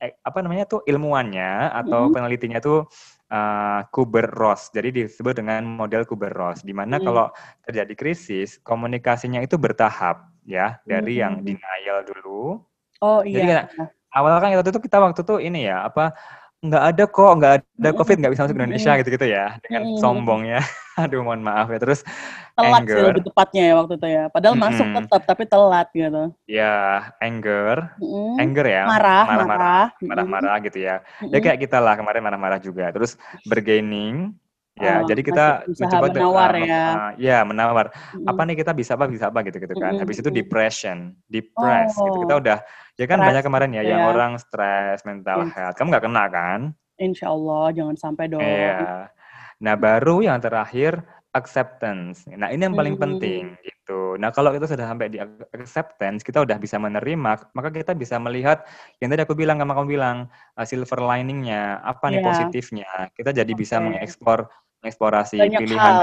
apa 0.00 0.38
namanya 0.40 0.64
tuh 0.64 0.80
ilmuannya 0.88 1.76
atau 1.76 2.08
mm. 2.08 2.12
penelitinya 2.16 2.58
tuh 2.62 2.88
uh, 3.28 3.80
Kubler-Ross. 3.92 4.72
Jadi 4.72 5.04
disebut 5.04 5.36
dengan 5.36 5.64
model 5.66 6.08
Kubler-Ross 6.08 6.64
di 6.64 6.72
mana 6.72 6.96
mm. 6.96 7.04
kalau 7.04 7.26
terjadi 7.68 7.94
krisis 7.98 8.56
komunikasinya 8.64 9.44
itu 9.44 9.60
bertahap 9.60 10.24
ya, 10.48 10.80
dari 10.88 11.20
mm. 11.20 11.20
yang 11.20 11.34
denial 11.44 11.98
dulu. 12.08 12.64
Oh 13.04 13.20
iya. 13.24 13.68
Jadi 13.68 13.90
awal 14.16 14.40
kan 14.42 14.50
waktu 14.56 14.70
itu 14.72 14.82
kita 14.82 14.98
waktu 14.98 15.20
itu 15.22 15.36
ini 15.38 15.70
ya 15.70 15.86
apa 15.86 16.16
nggak 16.60 16.84
ada 16.92 17.04
kok, 17.08 17.32
nggak 17.40 17.52
ada 17.64 17.90
COVID, 17.96 18.16
nggak 18.20 18.32
bisa 18.36 18.42
masuk 18.44 18.52
ke 18.52 18.60
Indonesia 18.60 18.92
gitu-gitu 19.00 19.26
ya, 19.32 19.56
dengan 19.64 19.82
hmm. 19.88 19.96
sombongnya. 19.96 20.60
Aduh, 21.00 21.24
mohon 21.24 21.40
maaf 21.40 21.72
ya. 21.72 21.80
Terus 21.80 22.04
telat 22.52 22.84
anger. 22.84 22.92
sih 22.92 23.04
lebih 23.08 23.24
tepatnya 23.24 23.62
ya 23.64 23.74
waktu 23.80 23.94
itu 23.96 24.08
ya. 24.12 24.24
Padahal 24.28 24.54
hmm. 24.54 24.64
masuk 24.68 24.86
tetap, 24.92 25.22
tapi 25.24 25.42
telat 25.48 25.88
gitu. 25.96 26.22
Ya, 26.44 27.08
anger, 27.16 27.96
hmm. 27.96 28.36
anger 28.36 28.66
ya. 28.68 28.84
Marah, 28.84 29.24
marah, 29.24 29.86
marah-marah 30.04 30.56
gitu 30.68 30.78
ya. 30.84 31.00
Hmm. 31.24 31.32
Ya 31.32 31.38
kayak 31.40 31.64
kita 31.64 31.80
lah 31.80 31.96
kemarin 31.96 32.20
marah-marah 32.20 32.60
juga. 32.60 32.92
Terus 32.92 33.16
bergaining, 33.48 34.36
Ya, 34.80 35.04
oh, 35.04 35.06
jadi 35.06 35.20
kita 35.20 35.46
mencoba 35.68 36.06
menawar 36.08 36.52
uh, 36.56 36.60
ya. 36.64 36.84
Uh, 36.88 37.12
ya, 37.20 37.38
menawar. 37.44 37.86
Mm. 38.16 38.26
Apa 38.32 38.40
nih 38.48 38.56
kita 38.64 38.72
bisa 38.72 38.96
apa 38.96 39.04
bisa 39.12 39.28
apa 39.28 39.44
gitu 39.44 39.60
gitu 39.60 39.76
kan. 39.76 39.92
Mm. 39.94 40.00
Habis 40.00 40.24
itu 40.24 40.30
depression, 40.32 41.12
depress 41.28 42.00
oh. 42.00 42.08
gitu. 42.08 42.16
Kita 42.24 42.34
oh. 42.34 42.40
udah 42.40 42.58
ya 42.96 43.04
kan 43.04 43.20
stress, 43.20 43.28
banyak 43.28 43.44
kemarin 43.44 43.70
ya, 43.76 43.82
ya 43.84 43.90
yang 43.92 44.02
orang 44.08 44.32
stres, 44.40 45.04
mental 45.04 45.44
yes. 45.44 45.52
health. 45.52 45.76
Kamu 45.76 45.92
nggak 45.92 46.04
kena 46.08 46.24
kan? 46.32 46.60
Insya 46.96 47.28
Allah, 47.28 47.76
jangan 47.76 47.96
sampai 48.00 48.24
dong. 48.32 48.40
Iya. 48.40 49.12
Nah, 49.60 49.74
baru 49.76 50.24
yang 50.24 50.40
terakhir 50.40 51.04
acceptance. 51.30 52.26
Nah, 52.26 52.50
ini 52.50 52.66
yang 52.66 52.74
paling 52.74 52.98
hmm. 52.98 53.04
penting 53.06 53.42
gitu. 53.62 54.18
Nah, 54.18 54.34
kalau 54.34 54.50
kita 54.50 54.66
sudah 54.66 54.82
sampai 54.90 55.14
di 55.14 55.18
acceptance, 55.54 56.26
kita 56.26 56.42
udah 56.42 56.58
bisa 56.58 56.74
menerima, 56.74 57.54
maka 57.54 57.68
kita 57.70 57.94
bisa 57.94 58.18
melihat 58.18 58.66
yang 58.98 59.14
tadi 59.14 59.22
aku 59.22 59.38
bilang, 59.38 59.62
sama 59.62 59.78
kamu 59.78 59.88
bilang, 59.94 60.16
uh, 60.58 60.66
silver 60.66 60.98
liningnya, 60.98 61.78
apa 61.86 62.10
nih 62.10 62.18
yeah. 62.18 62.26
positifnya. 62.26 62.90
Kita 63.14 63.30
jadi 63.30 63.52
okay. 63.52 63.60
bisa 63.62 63.78
mengeksplor 63.78 64.50
mengeksplorasi 64.80 65.36
pilihan-pilihan 65.36 65.94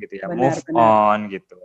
gitu 0.00 0.14
ya, 0.16 0.26
benar, 0.28 0.36
move 0.36 0.60
benar. 0.68 0.80
on 0.84 1.18
gitu. 1.32 1.56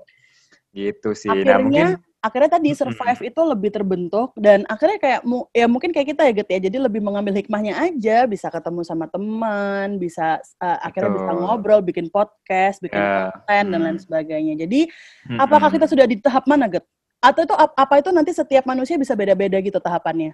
Gitu 0.74 1.10
sih. 1.14 1.30
Akhirnya, 1.30 1.54
nah, 1.54 1.62
mungkin 1.62 1.88
akhirnya 2.24 2.56
tadi 2.56 2.72
survive 2.72 3.20
hmm. 3.20 3.30
itu 3.36 3.42
lebih 3.44 3.70
terbentuk 3.76 4.32
dan 4.40 4.64
akhirnya 4.72 4.96
kayak 4.96 5.20
ya 5.52 5.68
mungkin 5.68 5.92
kayak 5.92 6.16
kita 6.16 6.24
ya 6.24 6.32
gitu 6.32 6.50
ya 6.56 6.60
jadi 6.72 6.78
lebih 6.88 7.04
mengambil 7.04 7.36
hikmahnya 7.36 7.76
aja 7.76 8.24
bisa 8.32 8.48
ketemu 8.48 8.80
sama 8.88 9.12
teman 9.12 10.00
bisa 10.00 10.40
uh, 10.64 10.80
akhirnya 10.88 11.20
bisa 11.20 11.32
ngobrol 11.36 11.84
bikin 11.84 12.08
podcast 12.08 12.80
bikin 12.80 12.96
yeah. 12.96 13.28
konten 13.28 13.76
dan 13.76 13.80
lain 13.84 14.00
sebagainya 14.00 14.56
jadi 14.56 14.88
hmm. 15.28 15.40
apakah 15.44 15.68
kita 15.68 15.84
sudah 15.84 16.08
di 16.08 16.16
tahap 16.24 16.48
mana 16.48 16.72
get 16.72 16.88
atau 17.20 17.44
itu 17.44 17.56
apa 17.60 17.94
itu 18.00 18.10
nanti 18.16 18.32
setiap 18.32 18.64
manusia 18.64 18.96
bisa 18.96 19.20
beda-beda 19.20 19.60
gitu 19.60 19.84
tahapannya 19.84 20.32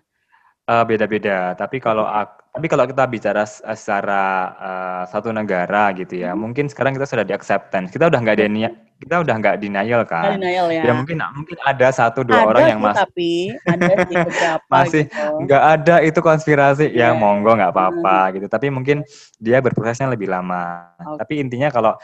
Uh, 0.70 0.86
beda-beda. 0.86 1.58
Tapi 1.58 1.82
kalau 1.82 2.06
tapi 2.50 2.66
kalau 2.70 2.86
kita 2.86 3.10
bicara 3.10 3.42
secara 3.46 4.54
uh, 4.62 5.04
satu 5.10 5.34
negara 5.34 5.90
gitu 5.98 6.22
ya, 6.22 6.34
hmm. 6.34 6.46
mungkin 6.46 6.70
sekarang 6.70 6.94
kita 6.94 7.10
sudah 7.10 7.26
di 7.26 7.34
acceptance. 7.34 7.90
Kita 7.90 8.06
udah 8.06 8.22
nggak 8.22 8.38
denial, 8.38 8.74
kita 9.02 9.26
udah 9.26 9.36
nggak 9.42 9.58
denial 9.66 10.06
kan? 10.06 10.38
Denial 10.38 10.70
ya. 10.70 10.86
Ya 10.86 10.94
mungkin 10.94 11.26
mungkin 11.34 11.58
ada 11.66 11.90
satu 11.90 12.22
dua 12.22 12.46
ada 12.46 12.50
orang 12.54 12.64
yang 12.70 12.82
masih 12.86 13.02
tapi 13.02 13.32
ada 13.66 13.94
sih 14.06 14.16
beberapa 14.30 14.70
masih 14.70 15.04
gitu. 15.10 15.42
nggak 15.50 15.64
ada 15.74 15.96
itu 16.06 16.20
konspirasi. 16.22 16.86
Yeah. 16.94 16.94
Ya 16.94 17.08
iya. 17.14 17.18
monggo 17.18 17.58
nggak 17.58 17.74
apa-apa 17.74 18.18
hmm. 18.22 18.32
gitu. 18.38 18.46
Tapi 18.46 18.68
mungkin 18.70 18.98
dia 19.42 19.58
berprosesnya 19.66 20.14
lebih 20.14 20.30
lama. 20.30 20.94
Okay. 21.02 21.18
Tapi 21.26 21.34
intinya 21.42 21.74
kalau 21.74 21.98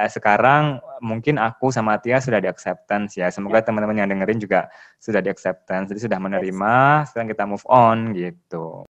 eh, 0.00 0.10
sekarang 0.10 0.80
mungkin 1.04 1.36
aku 1.36 1.68
sama 1.68 2.00
Tia 2.00 2.18
sudah 2.18 2.40
di 2.40 2.48
acceptance 2.48 3.20
ya. 3.20 3.28
Semoga 3.28 3.60
yeah. 3.60 3.66
teman-teman 3.68 3.96
yang 4.00 4.08
dengerin 4.08 4.40
juga 4.40 4.72
sudah 4.96 5.20
di 5.20 5.28
acceptance. 5.28 5.92
Jadi 5.92 6.00
sudah 6.08 6.18
menerima, 6.18 7.06
sekarang 7.12 7.28
kita 7.28 7.44
move 7.44 7.66
on 7.68 8.16
gitu. 8.16 8.89